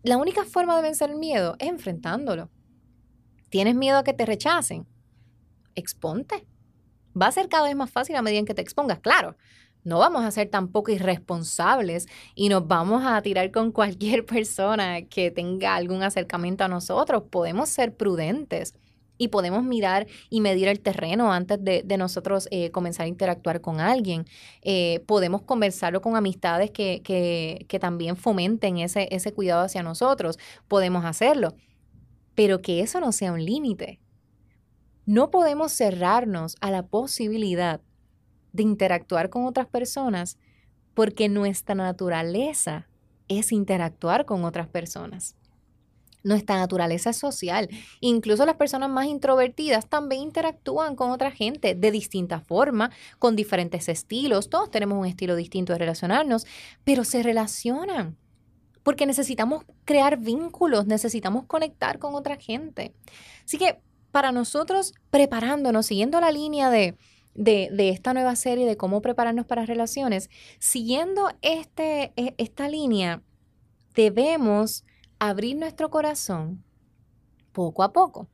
la 0.02 0.16
única 0.16 0.44
forma 0.44 0.74
de 0.74 0.82
vencer 0.82 1.10
el 1.10 1.16
miedo 1.16 1.54
es 1.60 1.68
enfrentándolo. 1.68 2.50
¿Tienes 3.48 3.76
miedo 3.76 3.98
a 3.98 4.02
que 4.02 4.14
te 4.14 4.26
rechacen? 4.26 4.88
Exponte. 5.76 6.44
Va 7.16 7.28
a 7.28 7.32
ser 7.32 7.48
cada 7.48 7.68
vez 7.68 7.76
más 7.76 7.92
fácil 7.92 8.16
a 8.16 8.22
medida 8.22 8.40
en 8.40 8.46
que 8.46 8.54
te 8.54 8.62
expongas, 8.62 8.98
claro. 8.98 9.36
No 9.84 9.98
vamos 9.98 10.24
a 10.24 10.30
ser 10.30 10.48
tampoco 10.48 10.90
irresponsables 10.90 12.08
y 12.34 12.48
nos 12.48 12.66
vamos 12.66 13.04
a 13.04 13.20
tirar 13.20 13.50
con 13.50 13.70
cualquier 13.70 14.24
persona 14.26 15.02
que 15.02 15.30
tenga 15.30 15.76
algún 15.76 16.02
acercamiento 16.02 16.64
a 16.64 16.68
nosotros. 16.68 17.24
Podemos 17.30 17.68
ser 17.68 17.94
prudentes 17.94 18.74
y 19.18 19.28
podemos 19.28 19.62
mirar 19.62 20.06
y 20.30 20.40
medir 20.40 20.68
el 20.68 20.80
terreno 20.80 21.32
antes 21.32 21.62
de, 21.62 21.84
nosotros 21.96 22.48
eh, 22.50 22.70
comenzar 22.70 23.04
a 23.04 23.08
interactuar 23.08 23.60
con 23.60 23.78
alguien. 23.78 24.24
Eh, 24.62 25.04
podemos 25.06 25.42
conversarlo 25.42 26.00
con 26.00 26.16
amistades 26.16 26.70
que, 26.70 27.02
que, 27.04 27.78
también 27.78 28.16
fomenten 28.16 28.78
ese, 28.78 29.08
ese 29.10 29.32
cuidado 29.32 29.62
hacia 29.62 29.82
nosotros. 29.82 30.38
Podemos 30.66 31.04
hacerlo, 31.04 31.54
pero 32.34 32.60
que 32.60 32.80
eso 32.80 33.00
no 33.00 33.12
sea 33.12 33.32
un 33.32 33.44
límite. 33.44 34.00
No 35.06 35.30
podemos 35.30 35.72
cerrarnos 35.72 36.56
a 36.60 36.70
la 36.70 36.86
posibilidad 36.86 37.82
de 38.54 38.62
interactuar 38.62 39.28
con 39.28 39.44
otras 39.44 39.66
personas 39.66 40.38
porque 40.94 41.28
nuestra 41.28 41.74
naturaleza 41.74 42.88
es 43.28 43.52
interactuar 43.52 44.24
con 44.24 44.44
otras 44.44 44.68
personas. 44.68 45.36
Nuestra 46.22 46.56
naturaleza 46.56 47.10
es 47.10 47.18
social. 47.18 47.68
Incluso 48.00 48.46
las 48.46 48.56
personas 48.56 48.88
más 48.88 49.06
introvertidas 49.06 49.88
también 49.88 50.22
interactúan 50.22 50.96
con 50.96 51.10
otra 51.10 51.30
gente 51.30 51.74
de 51.74 51.90
distinta 51.90 52.40
forma, 52.40 52.90
con 53.18 53.36
diferentes 53.36 53.90
estilos. 53.90 54.48
Todos 54.48 54.70
tenemos 54.70 54.98
un 54.98 55.04
estilo 55.04 55.36
distinto 55.36 55.74
de 55.74 55.80
relacionarnos, 55.80 56.46
pero 56.84 57.04
se 57.04 57.22
relacionan 57.22 58.16
porque 58.84 59.06
necesitamos 59.06 59.64
crear 59.84 60.18
vínculos, 60.18 60.86
necesitamos 60.86 61.46
conectar 61.46 61.98
con 61.98 62.14
otra 62.14 62.36
gente. 62.36 62.94
Así 63.44 63.58
que 63.58 63.80
para 64.12 64.30
nosotros, 64.30 64.94
preparándonos, 65.10 65.86
siguiendo 65.86 66.20
la 66.20 66.30
línea 66.30 66.70
de, 66.70 66.96
de, 67.34 67.68
de, 67.72 67.90
esta 67.90 68.14
nueva 68.14 68.36
serie 68.36 68.66
de 68.66 68.76
cómo 68.76 69.02
prepararnos 69.02 69.46
para 69.46 69.66
relaciones, 69.66 70.30
siguiendo 70.58 71.28
este, 71.42 72.12
e, 72.16 72.34
esta 72.38 72.68
línea, 72.68 73.22
debemos 73.94 74.84
abrir 75.18 75.56
nuestro 75.56 75.90
corazón 75.90 76.64
poco 77.52 77.82
a 77.82 77.92
poco. 77.92 78.28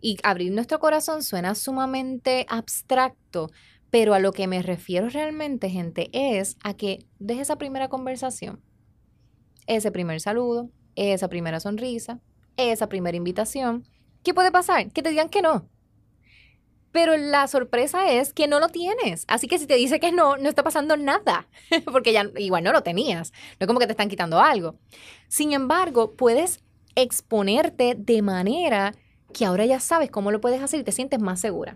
Y 0.00 0.18
abrir 0.22 0.52
nuestro 0.52 0.78
corazón 0.80 1.22
suena 1.22 1.54
sumamente 1.54 2.44
abstracto, 2.48 3.50
pero 3.90 4.12
a 4.12 4.18
lo 4.18 4.32
que 4.32 4.46
me 4.46 4.62
refiero 4.62 5.08
realmente, 5.08 5.70
gente, 5.70 6.10
es 6.12 6.56
a 6.62 6.74
que 6.74 7.06
deje 7.18 7.40
esa 7.40 7.56
primera 7.56 7.88
conversación, 7.88 8.60
ese 9.66 9.90
primer 9.90 10.20
saludo, 10.20 10.70
esa 10.94 11.28
primera 11.28 11.58
sonrisa, 11.58 12.20
esa 12.56 12.88
primera 12.88 13.16
invitación. 13.16 13.88
¿Qué 14.22 14.34
puede 14.34 14.52
pasar? 14.52 14.90
Que 14.92 15.02
te 15.02 15.10
digan 15.10 15.28
que 15.28 15.42
no. 15.42 15.68
Pero 16.94 17.16
la 17.16 17.48
sorpresa 17.48 18.08
es 18.08 18.32
que 18.32 18.46
no 18.46 18.60
lo 18.60 18.68
tienes. 18.68 19.24
Así 19.26 19.48
que 19.48 19.58
si 19.58 19.66
te 19.66 19.74
dice 19.74 19.98
que 19.98 20.12
no, 20.12 20.36
no 20.36 20.48
está 20.48 20.62
pasando 20.62 20.96
nada, 20.96 21.48
porque 21.92 22.12
ya 22.12 22.30
igual 22.36 22.62
no 22.62 22.70
lo 22.70 22.84
tenías. 22.84 23.32
No 23.58 23.64
es 23.64 23.66
como 23.66 23.80
que 23.80 23.86
te 23.86 23.94
están 23.94 24.08
quitando 24.08 24.38
algo. 24.38 24.76
Sin 25.26 25.52
embargo, 25.52 26.12
puedes 26.12 26.60
exponerte 26.94 27.96
de 27.98 28.22
manera 28.22 28.94
que 29.32 29.44
ahora 29.44 29.66
ya 29.66 29.80
sabes 29.80 30.08
cómo 30.08 30.30
lo 30.30 30.40
puedes 30.40 30.62
hacer 30.62 30.78
y 30.78 30.84
te 30.84 30.92
sientes 30.92 31.18
más 31.18 31.40
segura. 31.40 31.74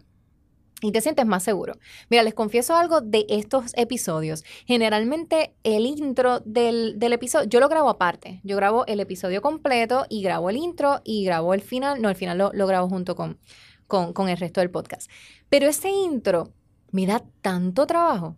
Y 0.83 0.93
te 0.93 1.01
sientes 1.01 1.27
más 1.27 1.43
seguro. 1.43 1.75
Mira, 2.11 2.23
les 2.23 2.35
confieso 2.35 2.77
algo 2.77 3.01
de 3.01 3.27
estos 3.29 3.73
episodios. 3.75 4.45
Generalmente 4.67 5.53
el 5.65 5.85
intro 5.85 6.39
del, 6.45 6.97
episodio, 7.01 7.49
yo 7.49 7.59
lo 7.59 7.69
grabo 7.69 7.89
aparte. 7.89 8.41
Yo 8.45 8.55
grabo 8.55 8.87
el 8.87 9.01
episodio 9.01 9.43
completo 9.43 10.07
y 10.09 10.23
grabo 10.23 10.49
el 10.49 10.59
intro 10.59 11.01
y 11.03 11.25
grabo 11.25 11.55
el 11.55 11.61
final. 11.61 12.01
No, 12.01 12.09
el 12.09 12.15
final 12.15 12.39
lo, 12.39 12.53
lo 12.53 12.69
grabo 12.69 12.89
junto 12.89 13.17
con, 13.17 13.41
con, 13.89 14.29
el 14.29 14.37
resto 14.37 14.61
del 14.61 14.71
podcast. 14.71 15.11
Pero 15.49 15.67
ese 15.67 15.91
intro 15.91 16.53
me 16.93 17.07
da 17.07 17.25
tanto 17.43 17.87
trabajo. 17.87 18.37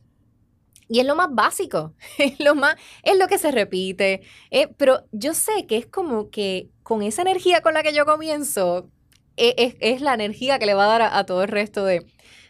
Y 0.89 1.01
es 1.01 1.07
lo 1.07 1.15
más 1.15 1.29
básico, 1.31 1.95
es 2.19 2.41
lo, 2.41 2.55
más, 2.55 2.77
es 3.03 3.19
lo 3.19 3.29
que 3.29 3.39
se 3.39 3.51
repite. 3.51 4.23
Eh, 4.51 4.69
pero 4.77 5.05
yo 5.13 5.35
sé 5.35 5.67
que 5.67 5.77
es 5.77 5.87
como 5.87 6.31
que 6.31 6.71
con 6.83 7.03
esa 7.03 7.23
energía 7.23 7.61
con 7.61 7.75
la 7.75 7.83
que 7.83 7.93
yo 7.93 8.07
comienzo, 8.07 8.89
e, 9.37 9.77
es, 9.81 10.01
la 10.01 10.15
energía 10.15 10.59
que 10.59 10.67
le 10.67 10.75
va 10.75 10.85
a 10.85 10.99
dar 10.99 11.03
a, 11.15 11.27
todo 11.27 11.43
el 11.43 11.49
resto 11.49 11.85
de, 11.85 12.07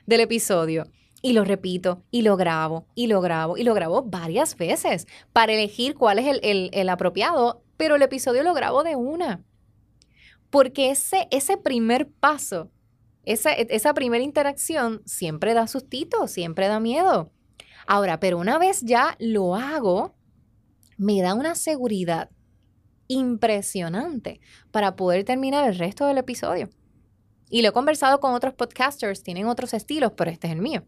del 0.07 0.21
episodio. 0.21 0.87
Y 1.23 1.35
lo 1.35 1.45
repito, 1.45 2.02
y 2.11 2.23
lo 2.23 2.38
grabo, 2.38 2.87
y 2.95 3.07
lo 3.07 3.21
grabo, 3.21 3.59
y 3.59 3.62
lo 3.62 3.75
grabo 3.75 4.02
varias 4.04 4.57
veces 4.57 5.07
para 5.35 5.52
elegir 5.52 5.95
cuál 5.95 6.19
es 6.19 6.38
el, 6.42 6.71
el 6.73 6.88
apropiado, 6.88 7.62
pero 7.76 7.97
el 7.97 8.02
episodio 8.02 8.42
lo 8.42 8.54
grabo 8.54 8.85
de 8.85 8.97
una. 8.97 9.45
Porque 10.49 10.90
ese, 10.90 11.28
ese 11.30 11.59
primer 11.59 12.09
paso 12.09 12.71
esa, 13.24 13.52
e, 13.52 13.66
esa 13.70 13.94
primera 13.94 14.24
interacción 14.24 15.02
siempre 15.06 15.54
da 15.54 15.66
sustito, 15.66 16.26
siempre 16.26 16.68
da 16.68 16.80
miedo. 16.80 17.32
Ahora, 17.86 18.20
pero 18.20 18.38
una 18.38 18.58
vez 18.58 18.82
ya 18.82 19.16
lo 19.18 19.54
hago, 19.54 20.14
me 20.96 21.20
da 21.22 21.34
una 21.34 21.54
seguridad 21.54 22.30
impresionante 23.08 24.40
para 24.70 24.94
poder 24.94 25.24
terminar 25.24 25.68
el 25.68 25.76
resto 25.76 26.06
del 26.06 26.18
episodio. 26.18 26.68
Y 27.50 27.62
lo 27.62 27.68
he 27.68 27.72
conversado 27.72 28.20
con 28.20 28.32
otros 28.32 28.54
podcasters, 28.54 29.24
tienen 29.24 29.46
otros 29.46 29.74
estilos, 29.74 30.12
pero 30.16 30.30
este 30.30 30.46
es 30.46 30.52
el 30.52 30.62
mío. 30.62 30.84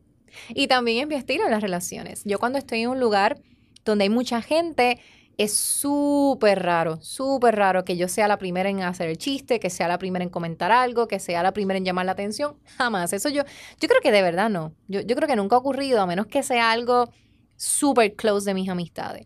Y 0.50 0.68
también 0.68 0.98
es 0.98 1.08
mi 1.08 1.16
estilo 1.16 1.44
en 1.44 1.50
las 1.50 1.62
relaciones. 1.62 2.22
Yo 2.24 2.38
cuando 2.38 2.58
estoy 2.58 2.82
en 2.82 2.90
un 2.90 3.00
lugar 3.00 3.40
donde 3.84 4.04
hay 4.04 4.10
mucha 4.10 4.40
gente, 4.40 5.00
es 5.38 5.54
súper 5.54 6.62
raro, 6.62 7.00
súper 7.02 7.56
raro 7.56 7.84
que 7.84 7.96
yo 7.96 8.08
sea 8.08 8.28
la 8.28 8.38
primera 8.38 8.68
en 8.68 8.82
hacer 8.82 9.08
el 9.08 9.18
chiste, 9.18 9.60
que 9.60 9.70
sea 9.70 9.88
la 9.88 9.98
primera 9.98 10.22
en 10.22 10.30
comentar 10.30 10.70
algo, 10.72 11.08
que 11.08 11.18
sea 11.18 11.42
la 11.42 11.52
primera 11.52 11.78
en 11.78 11.84
llamar 11.84 12.06
la 12.06 12.12
atención. 12.12 12.56
Jamás. 12.76 13.12
Eso 13.12 13.28
yo, 13.28 13.42
yo 13.80 13.88
creo 13.88 14.00
que 14.00 14.12
de 14.12 14.22
verdad 14.22 14.50
no. 14.50 14.74
Yo, 14.88 15.00
yo 15.00 15.16
creo 15.16 15.28
que 15.28 15.36
nunca 15.36 15.56
ha 15.56 15.58
ocurrido, 15.58 16.00
a 16.00 16.06
menos 16.06 16.26
que 16.26 16.42
sea 16.42 16.70
algo 16.70 17.10
súper 17.56 18.14
close 18.14 18.50
de 18.50 18.54
mis 18.54 18.68
amistades. 18.68 19.24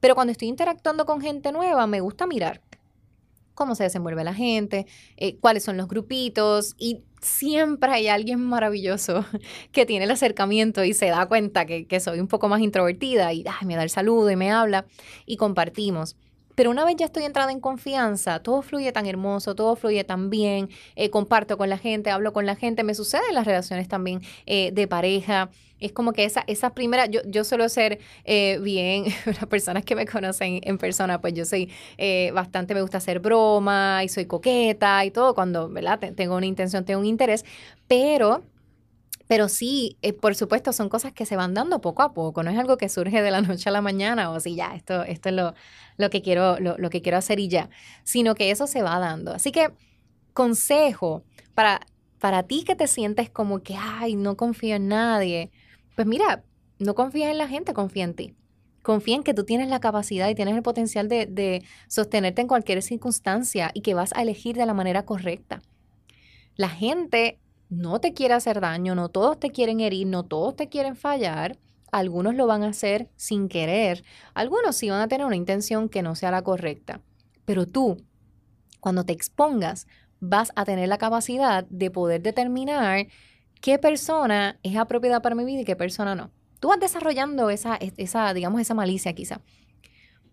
Pero 0.00 0.14
cuando 0.14 0.32
estoy 0.32 0.48
interactuando 0.48 1.06
con 1.06 1.20
gente 1.20 1.52
nueva, 1.52 1.86
me 1.86 2.00
gusta 2.00 2.26
mirar 2.26 2.60
cómo 3.54 3.74
se 3.74 3.84
desenvuelve 3.84 4.24
la 4.24 4.34
gente, 4.34 4.86
eh, 5.16 5.38
cuáles 5.38 5.62
son 5.62 5.76
los 5.76 5.88
grupitos 5.88 6.74
y 6.78 7.04
siempre 7.24 7.90
hay 7.90 8.08
alguien 8.08 8.40
maravilloso 8.40 9.24
que 9.72 9.86
tiene 9.86 10.04
el 10.04 10.10
acercamiento 10.10 10.84
y 10.84 10.94
se 10.94 11.06
da 11.06 11.26
cuenta 11.26 11.66
que, 11.66 12.00
soy 12.00 12.20
un 12.20 12.28
poco 12.28 12.48
más 12.48 12.60
introvertida 12.60 13.32
y 13.32 13.44
me 13.64 13.76
da 13.76 13.82
el 13.82 13.90
saludo 13.90 14.30
y 14.30 14.36
me 14.36 14.52
habla 14.52 14.86
y 15.26 15.36
compartimos. 15.36 16.16
Pero 16.54 16.70
una 16.70 16.84
vez 16.84 16.96
ya 16.96 17.06
estoy 17.06 17.24
entrada 17.24 17.52
en 17.52 17.60
confianza, 17.60 18.40
todo 18.40 18.62
fluye 18.62 18.92
tan 18.92 19.06
hermoso, 19.06 19.54
todo 19.54 19.76
fluye 19.76 20.04
tan 20.04 20.30
bien, 20.30 20.68
eh, 20.96 21.10
comparto 21.10 21.58
con 21.58 21.68
la 21.68 21.78
gente, 21.78 22.10
hablo 22.10 22.32
con 22.32 22.46
la 22.46 22.56
gente, 22.56 22.84
me 22.84 22.94
sucede 22.94 23.22
en 23.28 23.34
las 23.34 23.46
relaciones 23.46 23.88
también 23.88 24.20
eh, 24.46 24.70
de 24.72 24.86
pareja. 24.86 25.50
Es 25.80 25.92
como 25.92 26.12
que 26.12 26.24
esa, 26.24 26.44
esa 26.46 26.70
primera, 26.70 27.06
yo, 27.06 27.20
yo 27.26 27.44
suelo 27.44 27.68
ser 27.68 27.98
eh, 28.24 28.58
bien, 28.62 29.04
las 29.26 29.46
personas 29.46 29.84
que 29.84 29.94
me 29.96 30.06
conocen 30.06 30.60
en 30.62 30.78
persona, 30.78 31.20
pues 31.20 31.34
yo 31.34 31.44
soy 31.44 31.70
bastante, 32.32 32.74
me 32.74 32.82
gusta 32.82 32.98
hacer 32.98 33.20
broma 33.20 34.02
y 34.04 34.08
soy 34.08 34.26
coqueta 34.26 35.04
y 35.04 35.10
todo, 35.10 35.34
cuando, 35.34 35.68
¿verdad? 35.68 35.98
Tengo 36.14 36.36
una 36.36 36.46
intención, 36.46 36.84
tengo 36.84 37.00
un 37.00 37.06
interés, 37.06 37.44
pero 37.88 38.42
pero 39.26 39.48
sí, 39.48 39.96
por 40.20 40.34
supuesto, 40.34 40.72
son 40.72 40.88
cosas 40.88 41.12
que 41.12 41.24
se 41.24 41.36
van 41.36 41.54
dando 41.54 41.80
poco 41.80 42.02
a 42.02 42.12
poco, 42.12 42.42
no 42.42 42.50
es 42.50 42.58
algo 42.58 42.76
que 42.76 42.88
surge 42.88 43.22
de 43.22 43.30
la 43.30 43.40
noche 43.42 43.68
a 43.68 43.72
la 43.72 43.80
mañana 43.80 44.30
o 44.30 44.40
si 44.40 44.54
ya, 44.54 44.74
esto, 44.74 45.02
esto 45.02 45.28
es 45.30 45.34
lo, 45.34 45.54
lo 45.96 46.10
que 46.10 46.22
quiero, 46.22 46.58
lo, 46.60 46.90
que 46.90 47.02
quiero 47.02 47.18
hacer 47.18 47.40
y 47.40 47.48
ya, 47.48 47.70
sino 48.02 48.34
que 48.34 48.50
eso 48.50 48.66
se 48.66 48.82
va 48.82 48.98
dando. 48.98 49.32
Así 49.32 49.52
que 49.52 49.70
consejo 50.32 51.24
para, 51.54 51.80
para 52.18 52.42
ti 52.42 52.64
que 52.64 52.74
te 52.74 52.86
sientes 52.86 53.30
como 53.30 53.62
que, 53.62 53.76
ay, 53.78 54.16
no 54.16 54.36
confío 54.36 54.76
en 54.76 54.88
nadie, 54.88 55.50
pues 55.94 56.06
mira, 56.06 56.44
no 56.78 56.94
confías 56.94 57.30
en 57.30 57.38
la 57.38 57.48
gente, 57.48 57.72
confía 57.72 58.04
en 58.04 58.14
ti. 58.14 58.34
Confía 58.82 59.14
en 59.16 59.22
que 59.22 59.32
tú 59.32 59.44
tienes 59.44 59.68
la 59.68 59.80
capacidad 59.80 60.28
y 60.28 60.34
tienes 60.34 60.54
el 60.54 60.62
potencial 60.62 61.08
de, 61.08 61.24
de 61.24 61.64
sostenerte 61.88 62.42
en 62.42 62.48
cualquier 62.48 62.82
circunstancia 62.82 63.70
y 63.72 63.80
que 63.80 63.94
vas 63.94 64.12
a 64.14 64.20
elegir 64.20 64.56
de 64.56 64.66
la 64.66 64.74
manera 64.74 65.06
correcta. 65.06 65.62
La 66.56 66.68
gente 66.68 67.38
no 67.78 68.00
te 68.00 68.12
quiere 68.12 68.34
hacer 68.34 68.60
daño, 68.60 68.94
no 68.94 69.08
todos 69.08 69.38
te 69.38 69.50
quieren 69.50 69.80
herir, 69.80 70.06
no 70.06 70.22
todos 70.24 70.56
te 70.56 70.68
quieren 70.68 70.96
fallar 70.96 71.58
algunos 71.94 72.34
lo 72.34 72.48
van 72.48 72.64
a 72.64 72.70
hacer 72.70 73.08
sin 73.14 73.48
querer, 73.48 74.02
algunos 74.34 74.74
sí 74.74 74.90
van 74.90 75.00
a 75.00 75.06
tener 75.06 75.24
una 75.24 75.36
intención 75.36 75.88
que 75.88 76.02
no 76.02 76.16
sea 76.16 76.32
la 76.32 76.42
correcta. 76.42 77.00
Pero 77.44 77.66
tú, 77.66 78.04
cuando 78.80 79.04
te 79.04 79.12
expongas, 79.12 79.86
vas 80.18 80.50
a 80.56 80.64
tener 80.64 80.88
la 80.88 80.98
capacidad 80.98 81.64
de 81.70 81.92
poder 81.92 82.20
determinar 82.20 83.06
qué 83.60 83.78
persona 83.78 84.58
es 84.64 84.76
apropiada 84.76 85.22
para 85.22 85.36
mi 85.36 85.44
vida 85.44 85.60
y 85.60 85.64
qué 85.64 85.76
persona 85.76 86.16
no. 86.16 86.32
Tú 86.58 86.66
vas 86.66 86.80
desarrollando 86.80 87.48
esa, 87.48 87.76
esa 87.76 88.34
digamos, 88.34 88.60
esa 88.60 88.74
malicia 88.74 89.12
quizá. 89.12 89.40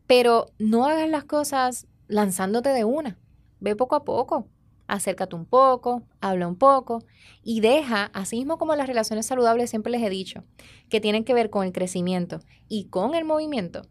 Pero 0.08 0.48
no 0.58 0.88
hagas 0.88 1.10
las 1.10 1.26
cosas 1.26 1.86
lanzándote 2.08 2.70
de 2.70 2.86
una. 2.86 3.20
Ve 3.60 3.76
poco 3.76 3.96
a 3.96 4.04
poco 4.04 4.48
acércate 4.92 5.36
un 5.38 5.46
poco, 5.46 6.04
habla 6.20 6.48
un 6.48 6.58
poco 6.58 7.04
y 7.44 7.62
deja, 7.62 8.12
así 8.14 8.36
mismo 8.36 8.58
como 8.58 8.76
las 8.76 8.88
relaciones 8.88 9.26
saludables 9.26 9.70
siempre 9.70 9.92
les 9.92 10.04
he 10.04 10.10
dicho, 10.10 10.44
que 10.90 11.00
tienen 11.00 11.24
que 11.24 11.34
ver 11.34 11.50
con 11.50 11.66
el 11.66 11.72
crecimiento 11.72 12.42
y 12.68 12.86
con 12.86 13.16
el 13.16 13.24
movimiento. 13.24 13.84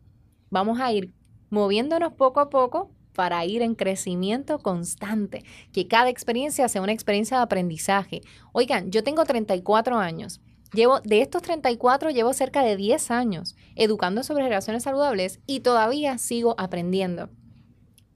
Vamos 0.51 0.79
a 0.79 0.92
ir 0.92 1.14
moviéndonos 1.48 2.12
poco 2.12 2.40
a 2.40 2.51
poco 2.51 2.90
para 3.14 3.44
ir 3.46 3.62
en 3.62 3.74
crecimiento 3.74 4.59
constante, 4.59 5.42
que 5.72 5.88
cada 5.88 6.11
experiencia 6.11 6.68
sea 6.68 6.83
una 6.83 6.92
experiencia 6.92 7.38
de 7.38 7.44
aprendizaje. 7.44 8.20
Oigan, 8.53 8.90
yo 8.90 9.03
tengo 9.03 9.24
34 9.24 9.96
años. 9.96 10.42
Llevo, 10.74 11.01
de 11.01 11.22
estos 11.22 11.42
34, 11.42 12.11
llevo 12.11 12.33
cerca 12.35 12.62
de 12.62 12.77
10 12.77 13.11
años 13.11 13.57
educando 13.74 14.22
sobre 14.22 14.44
relaciones 14.44 14.83
saludables 14.83 15.40
y 15.46 15.61
todavía 15.61 16.18
sigo 16.18 16.55
aprendiendo 16.59 17.31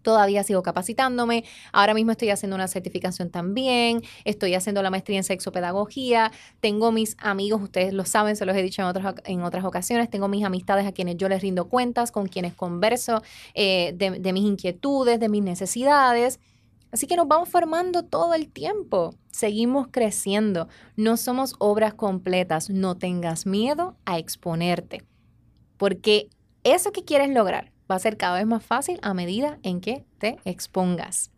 todavía 0.04 0.44
sigo 0.44 0.62
capacitándome. 0.62 1.44
Ahora 1.72 1.94
mismo 1.94 2.12
estoy 2.12 2.30
haciendo 2.30 2.54
una 2.54 2.68
certificación 2.68 3.30
también. 3.30 4.02
Estoy 4.24 4.54
haciendo 4.54 4.82
la 4.82 4.90
maestría 4.90 5.16
en 5.16 5.24
sexopedagogía. 5.24 6.30
Tengo 6.60 6.92
mis 6.92 7.16
amigos, 7.18 7.60
ustedes 7.60 7.92
lo 7.92 8.04
saben, 8.04 8.36
se 8.36 8.46
los 8.46 8.54
he 8.54 8.62
dicho 8.62 8.82
en 8.82 8.88
otras, 8.88 9.16
en 9.24 9.42
otras 9.42 9.64
ocasiones. 9.64 10.08
Tengo 10.08 10.28
mis 10.28 10.44
amistades 10.44 10.86
a 10.86 10.92
quienes 10.92 11.16
yo 11.16 11.28
les 11.28 11.42
rindo 11.42 11.68
cuentas, 11.68 12.12
con 12.12 12.28
quienes 12.28 12.54
converso 12.54 13.22
eh, 13.54 13.92
de, 13.96 14.12
de 14.12 14.32
mis 14.32 14.44
inquietudes, 14.44 15.18
de 15.18 15.28
mis 15.28 15.42
necesidades. 15.42 16.38
Así 16.92 17.08
que 17.08 17.16
nos 17.16 17.26
vamos 17.26 17.48
formando 17.48 18.04
todo 18.04 18.34
el 18.34 18.52
tiempo. 18.52 19.16
Seguimos 19.32 19.88
creciendo. 19.90 20.68
No 20.94 21.16
somos 21.16 21.56
obras 21.58 21.94
completas. 21.94 22.70
No 22.70 22.96
tengas 22.96 23.46
miedo 23.46 23.96
a 24.04 24.18
exponerte. 24.20 25.02
Porque 25.76 26.28
eso 26.62 26.92
que 26.92 27.04
quieres 27.04 27.30
lograr, 27.30 27.72
va 27.90 27.96
a 27.96 27.98
ser 27.98 28.16
cada 28.16 28.38
vez 28.38 28.46
más 28.46 28.64
fácil 28.64 28.98
a 29.02 29.14
medida 29.14 29.58
en 29.62 29.80
que 29.80 30.04
te 30.18 30.38
expongas. 30.44 31.30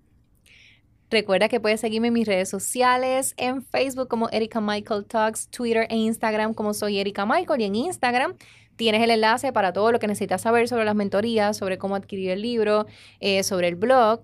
Recuerda 1.09 1.49
que 1.49 1.61
puedes 1.61 1.81
seguirme 1.81 2.09
en 2.09 2.15
mis 2.15 2.27
redes 2.27 2.49
sociales, 2.49 3.35
en 3.37 3.63
Facebook 3.63 4.09
como 4.09 4.29
Erika 4.31 4.61
Michael 4.61 5.05
Talks, 5.05 5.49
Twitter 5.49 5.87
e 5.89 5.97
Instagram 5.97 6.53
como 6.53 6.75
soy 6.75 6.99
Erika 6.99 7.25
Michael 7.25 7.61
y 7.61 7.65
en 7.65 7.75
Instagram 7.77 8.35
tienes 8.75 9.03
el 9.03 9.11
enlace 9.11 9.53
para 9.53 9.73
todo 9.73 9.93
lo 9.93 10.01
que 10.01 10.09
necesitas 10.09 10.43
saber 10.43 10.67
sobre 10.67 10.85
las 10.85 10.97
mentorías, 10.97 11.57
sobre 11.57 11.79
cómo 11.79 11.95
adquirir 11.95 12.31
el 12.31 12.43
libro, 12.43 12.87
eh, 13.21 13.45
sobre 13.45 13.69
el 13.69 13.77
blog 13.77 14.23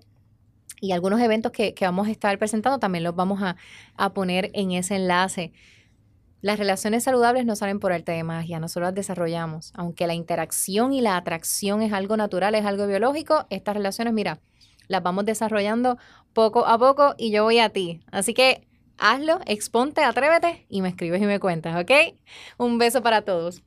y 0.81 0.91
algunos 0.91 1.21
eventos 1.21 1.53
que, 1.53 1.73
vamos 1.79 2.07
a 2.07 2.11
estar 2.11 2.37
presentando 2.37 2.79
también 2.79 3.05
los 3.05 3.15
vamos 3.15 3.41
a, 3.41 3.55
a 3.95 4.13
poner 4.13 4.51
en 4.53 4.71
ese 4.71 4.97
enlace. 4.97 5.53
Las 6.43 6.59
relaciones 6.59 7.05
saludables 7.05 7.45
no 7.45 7.55
salen 7.55 7.79
por 7.79 7.93
arte 7.93 8.11
de 8.11 8.25
magia, 8.25 8.59
nosotros 8.59 8.87
las 8.87 8.95
desarrollamos. 8.95 9.71
Aunque 9.75 10.07
la 10.07 10.13
interacción 10.13 10.91
y 10.91 10.99
la 10.99 11.15
atracción 11.15 11.81
es 11.81 11.93
algo 11.93 12.17
natural, 12.17 12.53
es 12.53 12.65
algo 12.65 12.85
biológico, 12.85 13.45
estas 13.49 13.77
relaciones, 13.77 14.13
mira, 14.13 14.41
las 14.89 15.01
vamos 15.01 15.23
desarrollando 15.23 15.97
poco 16.33 16.65
a 16.65 16.77
poco 16.77 17.15
y 17.17 17.31
yo 17.31 17.45
voy 17.45 17.59
a 17.59 17.69
ti. 17.69 18.01
Así 18.11 18.33
que 18.33 18.67
hazlo, 18.97 19.39
exponte, 19.45 20.03
atrévete 20.03 20.65
y 20.67 20.81
me 20.81 20.89
escribes 20.89 21.21
y 21.21 21.25
me 21.27 21.39
cuentas, 21.39 21.81
¿ok? 21.81 21.91
Un 22.57 22.77
beso 22.77 23.01
para 23.01 23.21
todos. 23.21 23.63